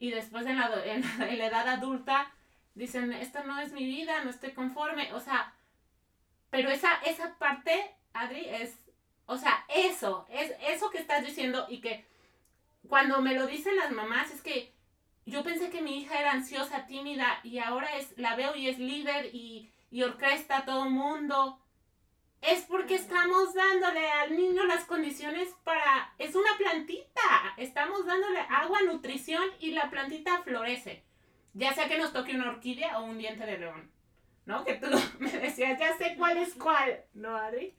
y 0.00 0.10
después 0.10 0.46
en 0.46 0.58
la, 0.58 0.70
en 0.84 1.02
la 1.38 1.46
edad 1.46 1.68
adulta 1.68 2.32
dicen, 2.74 3.12
esta 3.12 3.44
no 3.44 3.60
es 3.60 3.72
mi 3.72 3.84
vida, 3.84 4.24
no 4.24 4.30
estoy 4.30 4.50
conforme, 4.50 5.12
o 5.12 5.20
sea, 5.20 5.54
pero 6.50 6.70
esa, 6.70 6.94
esa 7.04 7.36
parte, 7.38 7.94
Adri, 8.12 8.46
es, 8.48 8.76
o 9.26 9.36
sea, 9.36 9.64
eso, 9.68 10.26
es 10.30 10.52
eso 10.68 10.90
que 10.90 10.98
estás 10.98 11.24
diciendo 11.24 11.66
y 11.68 11.80
que 11.80 12.04
cuando 12.88 13.20
me 13.20 13.34
lo 13.34 13.46
dicen 13.46 13.76
las 13.76 13.90
mamás 13.90 14.30
es 14.30 14.42
que 14.42 14.72
yo 15.26 15.42
pensé 15.42 15.70
que 15.70 15.82
mi 15.82 15.98
hija 15.98 16.20
era 16.20 16.32
ansiosa, 16.32 16.86
tímida 16.86 17.40
y 17.42 17.58
ahora 17.58 17.96
es, 17.96 18.16
la 18.18 18.36
veo 18.36 18.54
y 18.54 18.68
es 18.68 18.78
líder 18.78 19.34
y, 19.34 19.70
y 19.90 20.02
orquesta 20.02 20.58
a 20.58 20.64
todo 20.64 20.90
mundo. 20.90 21.58
Es 22.46 22.62
porque 22.64 22.96
estamos 22.96 23.54
dándole 23.54 24.06
al 24.06 24.36
niño 24.36 24.64
las 24.64 24.84
condiciones 24.84 25.48
para... 25.64 26.12
Es 26.18 26.34
una 26.34 26.56
plantita. 26.58 27.54
Estamos 27.56 28.04
dándole 28.04 28.38
agua, 28.50 28.82
nutrición 28.82 29.42
y 29.60 29.70
la 29.70 29.88
plantita 29.88 30.42
florece. 30.42 31.02
Ya 31.54 31.72
sea 31.72 31.88
que 31.88 31.96
nos 31.96 32.12
toque 32.12 32.34
una 32.34 32.50
orquídea 32.50 32.98
o 32.98 33.04
un 33.04 33.16
diente 33.16 33.46
de 33.46 33.58
león. 33.58 33.90
¿No? 34.44 34.62
Que 34.62 34.74
tú 34.74 34.88
me 35.20 35.30
decías, 35.32 35.80
ya 35.80 35.96
sé 35.96 36.16
cuál 36.18 36.36
es 36.36 36.52
cuál. 36.54 37.04
¿No, 37.14 37.34
Adri? 37.34 37.74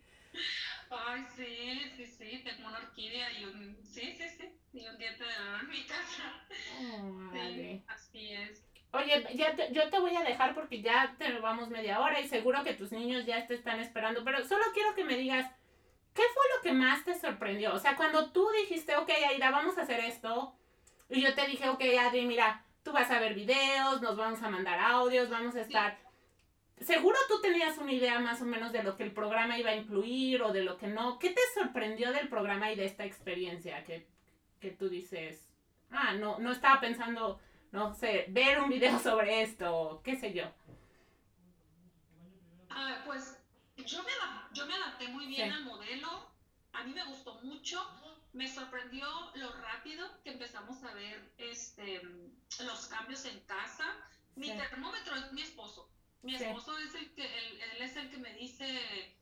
Ay, 0.89 1.23
sí, 1.35 1.91
sí, 1.95 2.05
sí. 2.07 2.41
Tengo 2.43 2.67
una 2.67 2.79
orquídea 2.79 3.39
y 3.39 3.45
un... 3.45 3.77
Sí, 3.83 4.15
sí, 4.17 4.27
sí. 4.29 4.49
Y 4.73 4.87
un 4.87 4.97
diente 4.97 5.23
de 5.23 5.29
león 5.29 5.59
en 5.61 5.69
mi 5.69 5.85
casa. 5.85 6.43
Oh, 6.81 7.29
sí, 7.31 7.83
así 7.87 8.31
es. 8.33 8.65
Oye, 8.95 9.27
ya 9.33 9.55
yo 9.71 9.89
te 9.89 9.99
voy 9.99 10.15
a 10.15 10.23
dejar 10.23 10.55
porque 10.55 10.81
ya 10.81 11.15
te 11.17 11.39
vamos 11.39 11.69
media 11.69 11.99
hora 11.99 12.19
y 12.19 12.27
seguro 12.27 12.63
que 12.63 12.73
tus 12.73 12.91
niños 12.91 13.25
ya 13.25 13.45
te 13.45 13.55
están 13.55 13.79
esperando, 13.79 14.23
pero 14.23 14.43
solo 14.45 14.63
quiero 14.73 14.95
que 14.95 15.03
me 15.03 15.17
digas, 15.17 15.51
¿qué 16.13 16.21
fue 16.33 16.43
lo 16.55 16.61
que 16.61 16.73
más 16.73 17.03
te 17.03 17.13
sorprendió? 17.13 17.73
O 17.73 17.79
sea, 17.79 17.97
cuando 17.97 18.31
tú 18.31 18.47
dijiste, 18.61 18.95
ok, 18.95 19.09
Aida, 19.29 19.51
vamos 19.51 19.77
a 19.77 19.81
hacer 19.81 19.99
esto, 19.99 20.55
y 21.09 21.21
yo 21.21 21.33
te 21.33 21.45
dije, 21.45 21.69
ok, 21.69 21.81
Adri, 21.99 22.25
mira, 22.25 22.63
tú 22.83 22.91
vas 22.91 23.11
a 23.11 23.19
ver 23.19 23.33
videos, 23.33 24.01
nos 24.01 24.15
vamos 24.15 24.41
a 24.41 24.49
mandar 24.49 24.79
audios, 24.79 25.29
vamos 25.29 25.55
a 25.55 25.61
estar... 25.61 25.97
Seguro 26.79 27.17
tú 27.29 27.41
tenías 27.41 27.77
una 27.77 27.93
idea 27.93 28.19
más 28.19 28.41
o 28.41 28.45
menos 28.45 28.71
de 28.73 28.83
lo 28.83 28.97
que 28.97 29.03
el 29.03 29.11
programa 29.13 29.57
iba 29.57 29.71
a 29.71 29.75
incluir 29.75 30.41
o 30.41 30.51
de 30.51 30.61
lo 30.61 30.77
que 30.77 30.87
no. 30.87 31.19
¿Qué 31.19 31.29
te 31.29 31.41
sorprendió 31.53 32.11
del 32.11 32.27
programa 32.27 32.71
y 32.71 32.75
de 32.75 32.85
esta 32.85 33.05
experiencia 33.05 33.83
que, 33.85 34.05
que 34.59 34.71
tú 34.71 34.89
dices, 34.89 35.49
ah, 35.89 36.13
no, 36.13 36.37
no 36.39 36.51
estaba 36.51 36.81
pensando 36.81 37.39
no 37.75 37.93
sé, 37.93 38.25
ver 38.29 38.61
un 38.61 38.69
video 38.69 38.97
sobre 38.99 39.41
esto, 39.43 40.01
qué 40.03 40.15
sé 40.15 40.33
yo. 40.33 40.45
Ah, 42.69 43.01
pues 43.05 43.37
yo 43.77 44.01
me, 44.03 44.11
yo 44.53 44.65
me 44.65 44.73
adapté 44.73 45.09
muy 45.09 45.27
bien 45.27 45.51
al 45.51 45.65
modelo, 45.65 46.31
a 46.71 46.83
mí 46.83 46.93
me 46.93 47.03
gustó 47.05 47.35
mucho, 47.43 47.85
me 48.31 48.47
sorprendió 48.47 49.07
lo 49.35 49.51
rápido 49.61 50.07
que 50.23 50.31
empezamos 50.31 50.81
a 50.83 50.93
ver 50.93 51.31
este, 51.37 52.01
los 52.63 52.87
cambios 52.87 53.25
en 53.25 53.39
casa. 53.41 53.85
Mi 54.35 54.47
termómetro 54.47 55.15
es 55.15 55.31
mi 55.33 55.41
esposo. 55.41 55.89
Mi 56.21 56.35
esposo 56.35 56.77
es 56.79 56.95
el 56.95 57.13
que, 57.13 57.23
él, 57.23 57.81
es 57.81 57.95
el 57.95 58.09
que 58.09 58.17
me 58.17 58.33
dice 58.33 59.15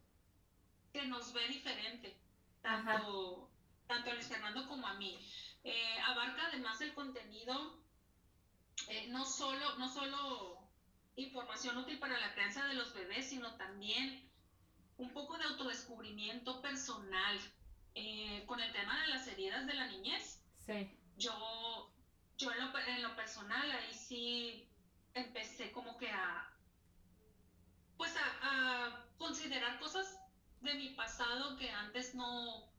que 0.93 1.05
nos 1.05 1.33
ve 1.33 1.47
diferente, 1.47 2.15
tanto, 2.61 3.49
tanto 3.87 4.09
a 4.09 4.13
Luis 4.13 4.27
Fernando 4.27 4.67
como 4.67 4.87
a 4.87 4.93
mí. 4.93 5.19
Eh, 5.63 5.99
abarca 6.05 6.47
además 6.47 6.81
el 6.81 6.93
contenido 6.93 7.82
eh, 8.89 9.07
no, 9.09 9.25
solo, 9.25 9.77
no 9.77 9.89
solo 9.89 10.57
información 11.15 11.77
útil 11.77 11.99
para 11.99 12.19
la 12.19 12.33
crianza 12.33 12.65
de 12.65 12.73
los 12.73 12.93
bebés, 12.93 13.29
sino 13.29 13.55
también 13.55 14.29
un 14.97 15.11
poco 15.11 15.37
de 15.37 15.45
autodescubrimiento 15.45 16.61
personal 16.61 17.39
eh, 17.95 18.43
con 18.47 18.59
el 18.59 18.71
tema 18.71 18.99
de 19.01 19.07
las 19.07 19.27
heridas 19.27 19.65
de 19.65 19.73
la 19.73 19.87
niñez. 19.87 20.41
Sí. 20.65 20.89
Yo, 21.17 21.91
yo 22.37 22.51
en 22.51 22.59
lo, 22.59 22.79
en 22.79 23.03
lo 23.03 23.15
personal 23.15 23.71
ahí 23.71 23.93
sí 23.93 24.67
empecé 25.13 25.71
como 25.71 25.97
que 25.97 26.09
a, 26.09 26.51
pues 27.97 28.15
a, 28.17 28.39
a, 28.41 29.05
considerar 29.17 29.79
cosas 29.79 30.19
de 30.61 30.73
mi 30.75 30.89
pasado 30.89 31.55
que 31.57 31.69
antes 31.69 32.15
no, 32.15 32.71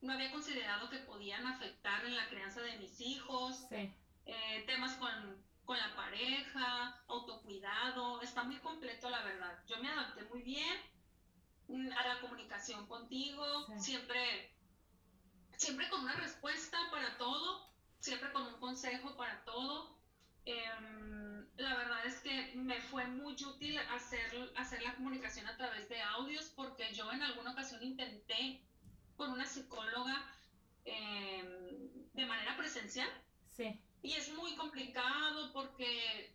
no 0.00 0.12
había 0.12 0.30
considerado 0.30 0.88
que 0.90 0.98
podían 0.98 1.46
afectar 1.46 2.04
en 2.04 2.14
la 2.14 2.28
crianza 2.28 2.60
de 2.60 2.78
mis 2.78 3.00
hijos. 3.00 3.66
Sí. 3.68 3.92
Eh, 4.26 4.64
temas 4.66 4.94
con, 4.94 5.44
con, 5.64 5.78
la 5.78 5.94
pareja, 5.94 7.02
autocuidado, 7.08 8.22
está 8.22 8.44
muy 8.44 8.56
completo 8.58 9.10
la 9.10 9.22
verdad. 9.22 9.58
Yo 9.66 9.76
me 9.82 9.88
adapté 9.88 10.24
muy 10.24 10.42
bien 10.42 10.78
mm, 11.68 11.92
a 11.92 12.08
la 12.08 12.20
comunicación 12.20 12.86
contigo, 12.86 13.44
siempre, 13.78 14.54
siempre 15.56 15.88
con 15.90 16.00
una 16.00 16.14
respuesta 16.14 16.78
para 16.90 17.18
todo, 17.18 17.70
siempre 17.98 18.32
con 18.32 18.46
un 18.46 18.58
consejo 18.60 19.16
para 19.16 19.44
todo. 19.44 19.98
Em, 20.46 21.46
la 21.56 21.76
verdad 21.76 22.06
es 22.06 22.20
que 22.20 22.52
me 22.56 22.80
fue 22.80 23.06
muy 23.06 23.32
útil 23.32 23.78
hacer, 23.78 24.52
hacer 24.56 24.82
la 24.82 24.94
comunicación 24.94 25.46
a 25.46 25.56
través 25.56 25.88
de 25.88 26.00
audios 26.02 26.52
porque 26.56 26.92
yo 26.92 27.10
en 27.12 27.22
alguna 27.22 27.52
ocasión 27.52 27.82
intenté 27.82 28.62
con 29.16 29.32
una 29.32 29.46
psicóloga 29.46 30.14
em, 30.84 32.10
de 32.12 32.26
manera 32.26 32.56
presencial. 32.56 33.08
Sí. 33.48 33.80
Y 34.04 34.12
es 34.12 34.30
muy 34.34 34.54
complicado 34.54 35.50
porque 35.54 36.30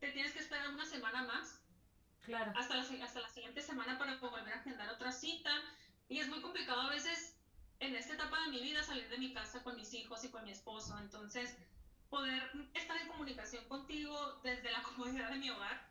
te 0.00 0.10
tienes 0.12 0.32
que 0.32 0.38
esperar 0.38 0.70
una 0.70 0.86
semana 0.86 1.22
más. 1.24 1.62
Claro. 2.22 2.50
Hasta 2.56 2.76
la, 2.76 3.04
hasta 3.04 3.20
la 3.20 3.28
siguiente 3.28 3.60
semana 3.60 3.98
para 3.98 4.16
volver 4.16 4.54
a 4.54 4.60
agendar 4.60 4.88
otra 4.88 5.12
cita. 5.12 5.50
Y 6.08 6.20
es 6.20 6.28
muy 6.28 6.40
complicado 6.40 6.80
a 6.80 6.88
veces 6.88 7.36
en 7.80 7.94
esta 7.94 8.14
etapa 8.14 8.40
de 8.44 8.52
mi 8.52 8.62
vida 8.62 8.82
salir 8.82 9.06
de 9.10 9.18
mi 9.18 9.34
casa 9.34 9.62
con 9.62 9.76
mis 9.76 9.92
hijos 9.92 10.24
y 10.24 10.30
con 10.30 10.44
mi 10.44 10.52
esposo. 10.52 10.98
Entonces, 10.98 11.54
poder 12.08 12.42
estar 12.72 12.96
en 12.96 13.08
comunicación 13.08 13.68
contigo 13.68 14.40
desde 14.42 14.72
la 14.72 14.82
comodidad 14.96 15.28
de 15.28 15.36
mi 15.36 15.50
hogar, 15.50 15.86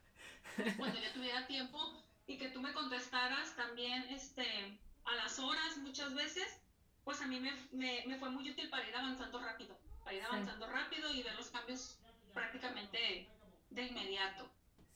cuando 0.78 0.99
yo 0.99 1.13
tuviera 1.13 1.45
tiempo 1.45 2.04
y 2.26 2.39
que 2.39 2.49
tú 2.49 2.60
me 2.60 2.73
contestaras 2.73 3.56
también 3.56 4.02
este, 4.10 4.80
a 5.06 5.13
las 5.17 5.38
horas 5.38 5.78
muchas 5.78 6.15
veces, 6.15 6.60
pues 7.04 7.21
a 7.21 7.28
mí 7.28 7.39
me, 7.39 7.54
me, 7.71 8.04
me 8.08 8.17
fue 8.17 8.32
muy 8.32 8.49
útil 8.49 8.67
para 8.71 8.89
ir 8.89 8.95
avanzando 8.95 9.39
rápido 9.39 9.78
para 10.03 10.15
ir 10.15 10.23
avanzando 10.23 10.67
rápido 10.67 11.11
y 11.13 11.23
ver 11.23 11.35
los 11.35 11.49
cambios 11.49 11.99
prácticamente 12.33 13.29
de 13.69 13.83
inmediato. 13.83 14.49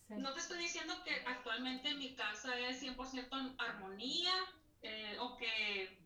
No 0.10 0.32
te 0.34 0.40
estoy 0.40 0.60
diciendo 0.60 0.94
que 1.04 1.14
actualmente 1.26 1.94
mi 1.96 2.16
casa 2.16 2.58
es 2.60 2.82
100% 2.82 3.56
armonía 3.58 4.34
eh, 4.82 5.18
o, 5.20 5.36
que, 5.36 6.00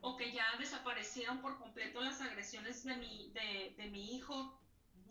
o 0.00 0.16
que 0.16 0.32
ya 0.32 0.44
desaparecieron 0.58 1.42
por 1.42 1.58
completo 1.58 2.00
las 2.00 2.20
agresiones 2.22 2.82
de 2.84 2.96
mi, 2.96 3.30
de, 3.32 3.74
de 3.76 3.86
mi 3.88 4.14
hijo 4.14 4.58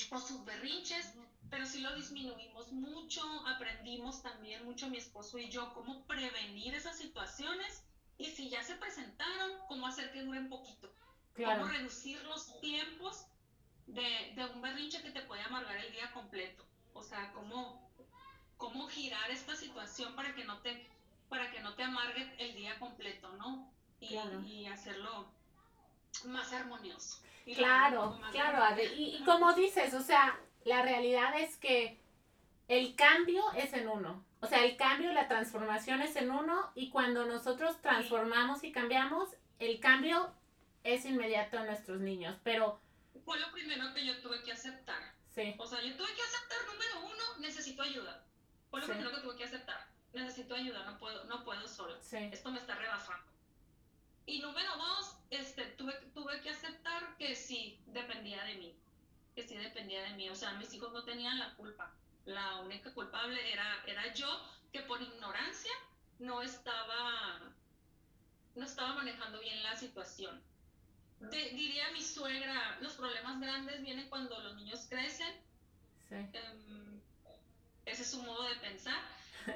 o 0.09 0.17
sus 0.17 0.43
berrinches, 0.43 1.13
pero 1.51 1.65
sí 1.65 1.81
lo 1.81 1.95
disminuimos 1.95 2.71
mucho, 2.71 3.21
aprendimos 3.47 4.23
también 4.23 4.65
mucho 4.65 4.89
mi 4.89 4.97
esposo 4.97 5.37
y 5.37 5.49
yo 5.49 5.71
cómo 5.73 6.07
prevenir 6.07 6.73
esas 6.73 6.97
situaciones 6.97 7.83
y 8.17 8.25
si 8.25 8.49
ya 8.49 8.63
se 8.63 8.75
presentaron, 8.75 9.51
cómo 9.67 9.85
hacer 9.85 10.11
que 10.11 10.23
duren 10.23 10.49
poquito, 10.49 10.91
cómo 11.35 11.65
reducir 11.65 12.23
los 12.23 12.59
tiempos 12.59 13.27
de, 13.87 14.33
de, 14.35 14.45
un 14.45 14.61
berrinche 14.61 15.01
que 15.01 15.11
te 15.11 15.21
puede 15.21 15.41
amargar 15.41 15.77
el 15.77 15.91
día 15.91 16.11
completo. 16.13 16.65
O 16.93 17.03
sea, 17.03 17.31
cómo, 17.33 17.89
cómo 18.57 18.87
girar 18.87 19.29
esta 19.31 19.55
situación 19.55 20.15
para 20.15 20.33
que 20.35 20.45
no 20.45 20.59
te, 20.59 20.87
para 21.29 21.51
que 21.51 21.61
no 21.61 21.73
te 21.75 21.83
amargue 21.83 22.33
el 22.37 22.55
día 22.55 22.77
completo, 22.79 23.29
¿no? 23.37 23.71
Y, 23.99 24.15
y 24.45 24.65
hacerlo 24.67 25.31
más 26.25 26.51
armonioso. 26.53 27.21
claro, 27.55 28.19
claro, 28.31 28.81
Y, 28.95 29.17
y 29.17 29.23
como 29.23 29.53
dices, 29.53 29.93
o 29.93 30.01
sea, 30.01 30.39
la 30.65 30.81
realidad 30.81 31.39
es 31.39 31.57
que 31.57 31.99
el 32.67 32.95
cambio 32.95 33.43
es 33.53 33.73
en 33.73 33.87
uno. 33.87 34.23
O 34.39 34.47
sea, 34.47 34.63
el 34.63 34.75
cambio, 34.75 35.11
la 35.13 35.27
transformación 35.27 36.01
es 36.01 36.15
en 36.15 36.31
uno 36.31 36.71
y 36.73 36.89
cuando 36.89 37.25
nosotros 37.25 37.79
transformamos 37.81 38.63
y 38.63 38.71
cambiamos, 38.71 39.29
el 39.59 39.79
cambio 39.79 40.31
es 40.83 41.05
inmediato 41.05 41.59
a 41.59 41.65
nuestros 41.65 41.99
niños, 41.99 42.37
pero... 42.43 42.79
Fue 43.25 43.39
lo 43.39 43.51
primero 43.51 43.93
que 43.93 44.05
yo 44.05 44.19
tuve 44.21 44.43
que 44.43 44.51
aceptar. 44.51 45.13
Sí. 45.29 45.55
O 45.57 45.65
sea, 45.65 45.81
yo 45.81 45.95
tuve 45.95 46.13
que 46.13 46.21
aceptar, 46.21 46.65
número 46.67 47.13
uno, 47.13 47.37
necesito 47.39 47.81
ayuda. 47.81 48.23
Fue 48.69 48.81
lo 48.81 48.87
primero 48.87 49.11
que 49.11 49.21
tuve 49.21 49.37
que 49.37 49.43
aceptar. 49.45 49.87
Necesito 50.13 50.55
ayuda, 50.55 50.85
no 50.85 50.97
puedo, 50.97 51.23
no 51.25 51.43
puedo 51.43 51.67
sola. 51.67 51.97
Sí. 52.01 52.17
Esto 52.31 52.51
me 52.51 52.59
está 52.59 52.75
rebasando. 52.75 53.31
Y 54.25 54.39
número 54.39 54.75
dos, 54.77 55.17
este, 55.29 55.65
tuve, 55.77 55.93
tuve 56.13 56.41
que 56.41 56.49
aceptar 56.49 57.17
que 57.17 57.35
sí 57.35 57.79
dependía 57.87 58.43
de 58.43 58.55
mí. 58.55 58.75
Que 59.35 59.43
sí 59.43 59.55
dependía 59.55 60.03
de 60.03 60.13
mí. 60.15 60.29
O 60.29 60.35
sea, 60.35 60.53
mis 60.53 60.73
hijos 60.73 60.91
no 60.93 61.03
tenían 61.03 61.39
la 61.39 61.55
culpa. 61.55 61.93
La 62.25 62.59
única 62.59 62.93
culpable 62.93 63.51
era, 63.51 63.83
era 63.87 64.13
yo, 64.13 64.27
que 64.71 64.81
por 64.81 65.01
ignorancia 65.01 65.71
no 66.19 66.41
estaba, 66.41 67.39
no 68.55 68.65
estaba 68.65 68.93
manejando 68.93 69.39
bien 69.39 69.63
la 69.63 69.75
situación. 69.75 70.41
Diría 71.29 71.91
mi 71.91 72.01
suegra, 72.01 72.77
los 72.81 72.93
problemas 72.93 73.39
grandes 73.39 73.81
vienen 73.81 74.09
cuando 74.09 74.39
los 74.39 74.55
niños 74.55 74.85
crecen. 74.89 75.33
Sí. 76.09 76.15
Em, 76.15 77.01
ese 77.85 78.03
es 78.03 78.11
su 78.11 78.21
modo 78.23 78.43
de 78.47 78.55
pensar. 78.55 78.99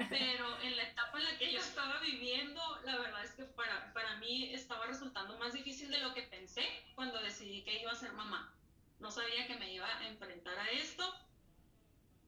Pero 0.10 0.62
en 0.62 0.76
la 0.76 0.84
etapa 0.84 1.20
en 1.20 1.26
la 1.26 1.38
que 1.38 1.52
yo 1.52 1.60
estaba 1.60 2.00
viviendo, 2.00 2.62
la 2.86 2.98
verdad 2.98 3.24
es 3.24 3.32
que 3.32 3.44
para, 3.44 3.94
para 3.94 4.16
mí 4.18 4.54
estaba 4.54 4.86
resultando 4.88 5.38
más 5.38 5.54
difícil 5.54 5.90
de 5.92 6.00
lo 6.00 6.14
que 6.14 6.24
pensé 6.24 6.66
cuando 6.96 7.22
decidí 7.22 7.64
que 7.64 7.82
iba 7.82 7.92
a 7.92 7.96
ser 7.96 8.14
mamá. 8.14 8.52
No 9.00 9.12
sabía 9.12 9.46
que 9.48 9.58
me 9.58 9.72
iba 9.72 9.88
a 9.88 10.08
enfrentar 10.08 10.58
a 10.58 10.70
esto. 10.72 11.04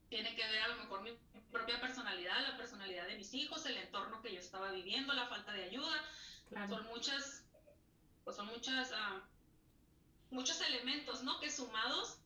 Tiene 0.08 0.34
que 0.34 0.46
ver 0.46 0.62
a 0.62 0.68
lo 0.68 0.76
mejor 0.76 1.02
mi 1.02 1.18
propia 1.50 1.80
personalidad, 1.80 2.40
la 2.42 2.56
personalidad 2.56 3.06
de 3.06 3.16
mis 3.16 3.34
hijos, 3.34 3.66
el 3.66 3.76
entorno 3.76 4.22
que 4.22 4.32
yo 4.32 4.40
estaba 4.40 4.70
viviendo, 4.70 5.12
la 5.12 5.26
falta 5.26 5.52
de 5.52 5.64
ayuda. 5.64 6.04
Son 6.68 6.86
muchas, 6.86 7.44
pues 8.24 8.36
son 8.36 8.46
muchas, 8.46 8.90
uh, 8.92 9.20
muchos 10.30 10.60
elementos, 10.60 11.22
¿no? 11.22 11.40
Que 11.40 11.50
sumados 11.50 12.18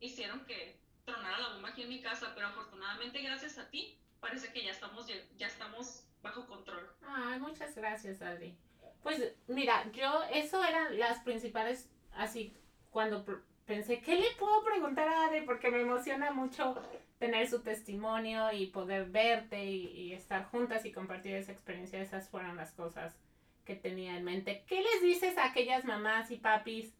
hicieron 0.00 0.44
que 0.46 0.78
tronara 1.04 1.38
la 1.38 1.48
bomba 1.54 1.70
aquí 1.70 1.82
en 1.82 1.88
mi 1.88 2.00
casa, 2.00 2.32
pero 2.34 2.48
afortunadamente 2.48 3.22
gracias 3.22 3.58
a 3.58 3.68
ti 3.70 3.98
parece 4.20 4.52
que 4.52 4.64
ya 4.64 4.70
estamos, 4.70 5.06
ya 5.36 5.46
estamos 5.46 6.04
bajo 6.22 6.46
control. 6.46 6.88
Ay, 7.02 7.38
muchas 7.40 7.74
gracias, 7.74 8.20
Adri. 8.22 8.56
Pues 9.02 9.34
mira, 9.46 9.90
yo, 9.92 10.22
eso 10.32 10.62
eran 10.64 10.98
las 10.98 11.20
principales, 11.20 11.88
así, 12.12 12.52
cuando 12.90 13.24
pensé, 13.64 14.00
¿qué 14.00 14.16
le 14.16 14.30
puedo 14.38 14.64
preguntar 14.64 15.08
a 15.08 15.26
Adri? 15.26 15.42
Porque 15.42 15.70
me 15.70 15.80
emociona 15.80 16.32
mucho 16.32 16.76
tener 17.18 17.48
su 17.48 17.62
testimonio 17.62 18.52
y 18.52 18.66
poder 18.66 19.06
verte 19.10 19.64
y, 19.64 20.12
estar 20.12 20.46
juntas 20.46 20.84
y 20.84 20.92
compartir 20.92 21.34
esa 21.34 21.52
experiencia. 21.52 22.00
Esas 22.00 22.28
fueron 22.28 22.56
las 22.56 22.72
cosas 22.72 23.16
que 23.64 23.76
tenía 23.76 24.16
en 24.16 24.24
mente. 24.24 24.64
¿Qué 24.66 24.80
les 24.80 25.02
dices 25.02 25.36
a 25.36 25.46
aquellas 25.46 25.84
mamás 25.84 26.30
y 26.30 26.36
papis 26.36 26.94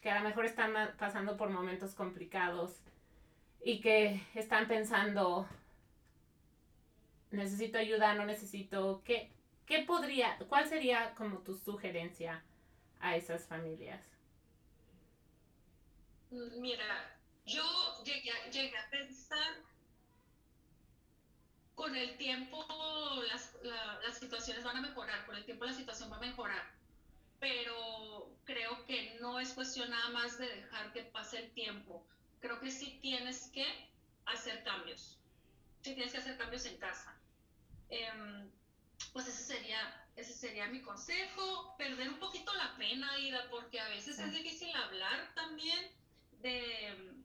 que 0.00 0.10
a 0.10 0.18
lo 0.18 0.28
mejor 0.28 0.46
están 0.46 0.72
pasando 0.98 1.36
por 1.36 1.50
momentos 1.50 1.94
complicados 1.94 2.80
y 3.62 3.80
que 3.80 4.22
están 4.34 4.66
pensando, 4.66 5.46
necesito 7.30 7.78
ayuda, 7.78 8.14
no 8.14 8.24
necesito, 8.24 9.02
¿qué, 9.04 9.30
qué 9.66 9.82
podría, 9.82 10.38
cuál 10.48 10.68
sería 10.68 11.14
como 11.14 11.38
tu 11.38 11.54
sugerencia 11.54 12.42
a 13.00 13.16
esas 13.16 13.46
familias? 13.46 14.00
Mira, 16.30 17.18
yo 17.44 17.62
llegué, 18.04 18.32
llegué 18.50 18.78
a 18.78 18.90
pensar, 18.90 19.56
con 21.74 21.96
el 21.96 22.16
tiempo 22.18 22.62
las, 23.32 23.56
las 24.04 24.18
situaciones 24.18 24.62
van 24.64 24.76
a 24.76 24.80
mejorar, 24.82 25.24
con 25.24 25.34
el 25.34 25.44
tiempo 25.44 25.64
la 25.64 25.72
situación 25.72 26.12
va 26.12 26.18
a 26.18 26.20
mejorar, 26.20 26.70
pero 27.38 28.30
creo 28.44 28.84
que 28.84 29.16
no 29.20 29.40
es 29.40 29.54
cuestión 29.70 29.90
nada 29.90 30.08
más 30.08 30.36
de 30.36 30.48
dejar 30.48 30.92
que 30.92 31.04
pase 31.04 31.38
el 31.38 31.52
tiempo, 31.52 32.04
creo 32.40 32.58
que 32.58 32.72
sí 32.72 32.98
tienes 33.00 33.52
que 33.52 33.64
hacer 34.26 34.64
cambios, 34.64 35.20
sí 35.82 35.94
tienes 35.94 36.10
que 36.10 36.18
hacer 36.18 36.36
cambios 36.36 36.64
en 36.64 36.76
casa. 36.78 37.16
Em, 37.88 38.50
pues 39.12 39.28
ese 39.28 39.44
sería, 39.44 40.08
ese 40.16 40.32
sería 40.32 40.66
mi 40.66 40.82
consejo, 40.82 41.76
perder 41.78 42.08
un 42.08 42.18
poquito 42.18 42.52
la 42.54 42.76
pena, 42.78 43.16
Ida, 43.20 43.48
porque 43.48 43.78
a 43.78 43.88
veces 43.90 44.18
es 44.18 44.32
difícil 44.32 44.74
hablar 44.74 45.32
también 45.36 45.78
de 46.40 46.88
em, 46.88 47.24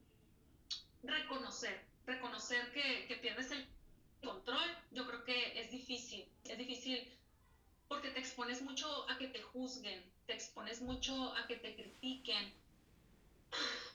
reconocer, 1.01 1.83
reconocer 2.05 2.71
que, 2.73 3.07
que 3.07 3.15
pierdes 3.15 3.49
el 3.49 3.67
control, 4.23 4.69
yo 4.91 5.07
creo 5.07 5.23
que 5.23 5.59
es 5.59 5.71
difícil, 5.71 6.29
es 6.43 6.59
difícil 6.59 7.11
porque 7.87 8.11
te 8.11 8.19
expones 8.19 8.61
mucho 8.61 9.09
a 9.09 9.17
que 9.17 9.29
te 9.29 9.41
juzguen, 9.41 10.14
te 10.25 10.33
expones 10.33 10.81
mucho 10.81 11.33
a 11.35 11.47
que 11.47 11.57
te 11.57 11.75
critiquen. 11.75 12.53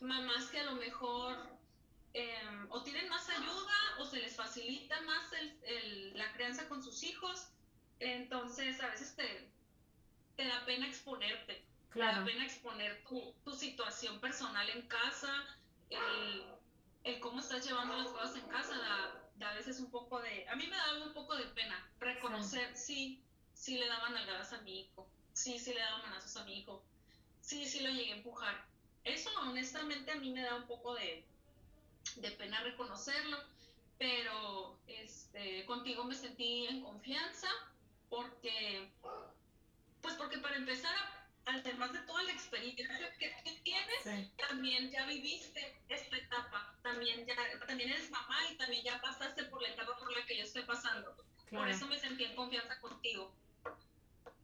Mamás 0.00 0.46
que 0.50 0.60
a 0.60 0.64
lo 0.64 0.76
mejor 0.76 1.60
Em, 2.12 2.66
o 2.70 2.82
tienen 2.82 3.08
más 3.08 3.28
ayuda 3.28 3.98
o 4.00 4.04
se 4.04 4.18
les 4.18 4.34
facilita 4.34 5.00
más 5.02 5.32
el, 5.32 6.12
la 6.16 6.32
crianza 6.32 6.68
con 6.68 6.82
sus 6.82 7.02
hijos. 7.04 7.48
Entonces, 8.00 8.80
a 8.80 8.88
veces 8.88 9.14
te, 9.14 9.48
te 10.36 10.44
da 10.44 10.64
pena 10.64 10.88
exponerte. 10.88 11.64
Te 11.92 11.98
da 12.00 12.24
pena 12.24 12.44
exponer 12.44 13.04
tu, 13.04 13.32
tu 13.44 13.52
situación 13.52 14.20
personal 14.20 14.68
en 14.70 14.82
casa, 14.82 15.32
el, 15.90 16.44
el, 17.04 17.20
cómo 17.20 17.40
estás 17.40 17.66
llevando 17.66 17.96
las 17.96 18.08
cosas 18.08 18.36
en 18.36 18.48
casa, 18.48 18.76
da, 19.38 19.50
a 19.50 19.54
veces 19.54 19.80
un 19.80 19.90
poco 19.90 20.20
de... 20.20 20.48
A 20.48 20.56
mí 20.56 20.66
me 20.66 20.76
da 20.76 21.04
un 21.04 21.12
poco 21.12 21.34
de 21.36 21.46
pena 21.46 21.90
reconocer, 21.98 22.76
sí, 22.76 23.20
sí, 23.54 23.78
le 23.78 23.88
daban 23.88 24.16
algadas 24.16 24.52
a 24.52 24.60
mi 24.62 24.80
hijo, 24.80 25.08
sí, 25.32 25.58
sí 25.58 25.72
le 25.72 25.80
daban 25.80 26.02
manazos 26.02 26.36
a 26.36 26.44
mi 26.44 26.58
hijo, 26.58 26.82
sí, 27.40 27.66
sí 27.66 27.80
lo 27.80 27.90
llegué 27.90 28.12
a 28.12 28.16
empujar. 28.16 28.64
Eso 29.04 29.30
honestamente 29.40 30.10
a 30.10 30.16
mí 30.16 30.30
me 30.30 30.42
da 30.42 30.56
un 30.56 30.66
poco 30.66 30.94
de, 30.94 31.24
de 32.16 32.30
pena 32.32 32.60
reconocerlo, 32.62 33.38
pero 33.98 34.78
este, 34.86 35.64
contigo 35.66 36.04
me 36.04 36.14
sentí 36.14 36.66
en 36.66 36.82
confianza 36.82 37.48
porque, 38.08 38.90
pues 40.02 40.14
porque 40.14 40.38
para 40.38 40.56
empezar, 40.56 40.94
además 41.46 41.92
de 41.92 42.00
toda 42.00 42.22
la 42.24 42.32
experiencia 42.32 42.88
que 43.18 43.60
tienes, 43.62 44.28
también 44.48 44.90
ya 44.90 45.06
viviste 45.06 45.82
esta 45.88 46.16
etapa, 46.16 46.78
también 46.82 47.26
ya, 47.26 47.36
también 47.66 47.90
eres 47.90 48.10
mamá 48.10 48.36
y 48.50 48.56
también 48.56 48.84
ya 48.84 49.00
pasaste 49.00 49.44
por 49.44 49.62
la 49.62 49.68
etapa 49.68 49.96
por 49.96 50.16
la 50.16 50.24
que 50.26 50.36
yo 50.36 50.44
estoy 50.44 50.62
pasando. 50.62 51.16
Por 51.50 51.68
eso 51.68 51.86
me 51.86 51.98
sentí 51.98 52.24
en 52.24 52.36
confianza 52.36 52.78
contigo, 52.80 53.34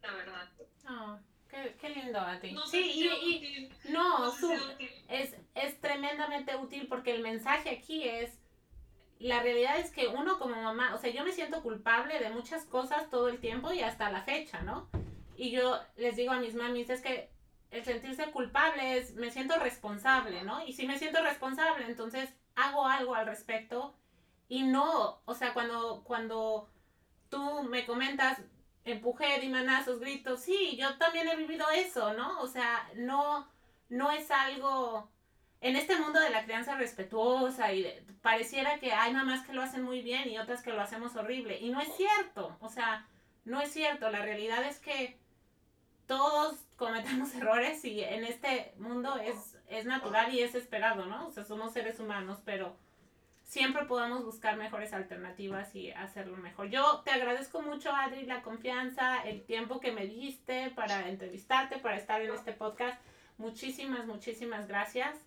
la 0.01 0.13
verdad. 0.13 0.49
Oh. 0.89 1.17
Qué, 1.79 1.89
lindo 1.89 2.19
a 2.19 2.39
ti. 2.39 2.55
sí, 2.69 3.09
y, 3.09 3.89
no, 3.89 4.31
es, 5.07 5.35
es 5.55 5.81
tremendamente 5.81 6.55
útil 6.55 6.87
porque 6.87 7.15
el 7.15 7.23
mensaje 7.23 7.69
aquí 7.71 8.07
es, 8.07 8.37
la 9.19 9.41
realidad 9.41 9.79
es 9.79 9.91
que 9.91 10.07
uno 10.07 10.37
como 10.37 10.61
mamá, 10.61 10.93
o 10.93 10.97
sea, 10.99 11.09
yo 11.09 11.23
me 11.23 11.31
siento 11.31 11.63
culpable 11.63 12.19
de 12.19 12.29
muchas 12.29 12.65
cosas 12.65 13.09
todo 13.09 13.29
el 13.29 13.39
tiempo 13.39 13.73
y 13.73 13.81
hasta 13.81 14.11
la 14.11 14.21
fecha, 14.21 14.61
¿no? 14.61 14.87
Y 15.35 15.51
yo 15.51 15.79
les 15.95 16.15
digo 16.15 16.31
a 16.31 16.39
mis 16.39 16.53
mamis, 16.53 16.89
es 16.89 17.01
que 17.01 17.29
el 17.71 17.83
sentirse 17.83 18.31
culpable 18.31 18.97
es, 18.97 19.15
me 19.15 19.31
siento 19.31 19.57
responsable, 19.57 20.43
¿no? 20.43 20.65
Y 20.65 20.73
si 20.73 20.85
me 20.85 20.99
siento 20.99 21.21
responsable, 21.23 21.85
entonces 21.85 22.29
hago 22.55 22.85
algo 22.85 23.15
al 23.15 23.25
respecto 23.25 23.95
y 24.47 24.63
no, 24.63 25.21
o 25.25 25.33
sea, 25.33 25.53
cuando, 25.53 26.03
cuando 26.03 26.69
tú 27.29 27.63
me 27.63 27.85
comentas, 27.85 28.41
empujé, 28.91 29.39
di 29.39 29.49
manazos, 29.49 29.99
gritos. 29.99 30.41
Sí, 30.41 30.77
yo 30.77 30.97
también 30.97 31.27
he 31.27 31.35
vivido 31.35 31.69
eso, 31.69 32.13
¿no? 32.13 32.39
O 32.41 32.47
sea, 32.47 32.89
no, 32.95 33.47
no 33.89 34.11
es 34.11 34.29
algo... 34.31 35.09
En 35.59 35.75
este 35.75 35.97
mundo 35.97 36.19
de 36.19 36.29
la 36.29 36.43
crianza 36.43 36.75
respetuosa 36.75 37.73
y 37.73 37.87
pareciera 38.21 38.79
que 38.79 38.93
hay 38.93 39.11
mamás 39.11 39.43
que 39.45 39.53
lo 39.53 39.63
hacen 39.63 39.81
muy 39.81 40.01
bien 40.03 40.29
y 40.29 40.37
otras 40.37 40.61
que 40.61 40.71
lo 40.71 40.81
hacemos 40.81 41.15
horrible. 41.15 41.57
Y 41.59 41.71
no 41.71 41.81
es 41.81 41.95
cierto, 41.95 42.55
o 42.59 42.69
sea, 42.69 43.07
no 43.43 43.59
es 43.59 43.71
cierto. 43.71 44.11
La 44.11 44.21
realidad 44.21 44.63
es 44.65 44.79
que 44.79 45.17
todos 46.05 46.57
cometemos 46.75 47.33
errores 47.35 47.83
y 47.85 48.03
en 48.03 48.23
este 48.23 48.73
mundo 48.77 49.17
es, 49.17 49.57
es 49.67 49.85
natural 49.85 50.33
y 50.33 50.41
es 50.41 50.53
esperado, 50.53 51.07
¿no? 51.07 51.27
O 51.27 51.31
sea, 51.31 51.43
somos 51.43 51.73
seres 51.73 51.99
humanos, 51.99 52.39
pero 52.45 52.77
siempre 53.47 53.85
podamos 53.85 54.25
buscar 54.25 54.57
mejores 54.57 54.93
alternativas 54.93 55.73
y 55.73 55.91
hacerlo 55.91 56.35
mejor. 56.37 56.69
Yo 56.69 57.01
te 57.05 57.11
agradezco 57.11 57.61
mucho, 57.61 57.91
Adri, 57.93 58.25
la 58.25 58.43
confianza, 58.43 59.23
el 59.23 59.41
tiempo 59.43 59.79
que 59.79 59.93
me 59.93 60.05
diste 60.05 60.69
para 60.71 61.07
entrevistarte, 61.07 61.79
para 61.79 61.95
estar 61.95 62.21
en 62.21 62.31
este 62.31 62.51
podcast. 62.51 63.01
Muchísimas, 63.37 64.05
muchísimas 64.05 64.67
gracias. 64.67 65.17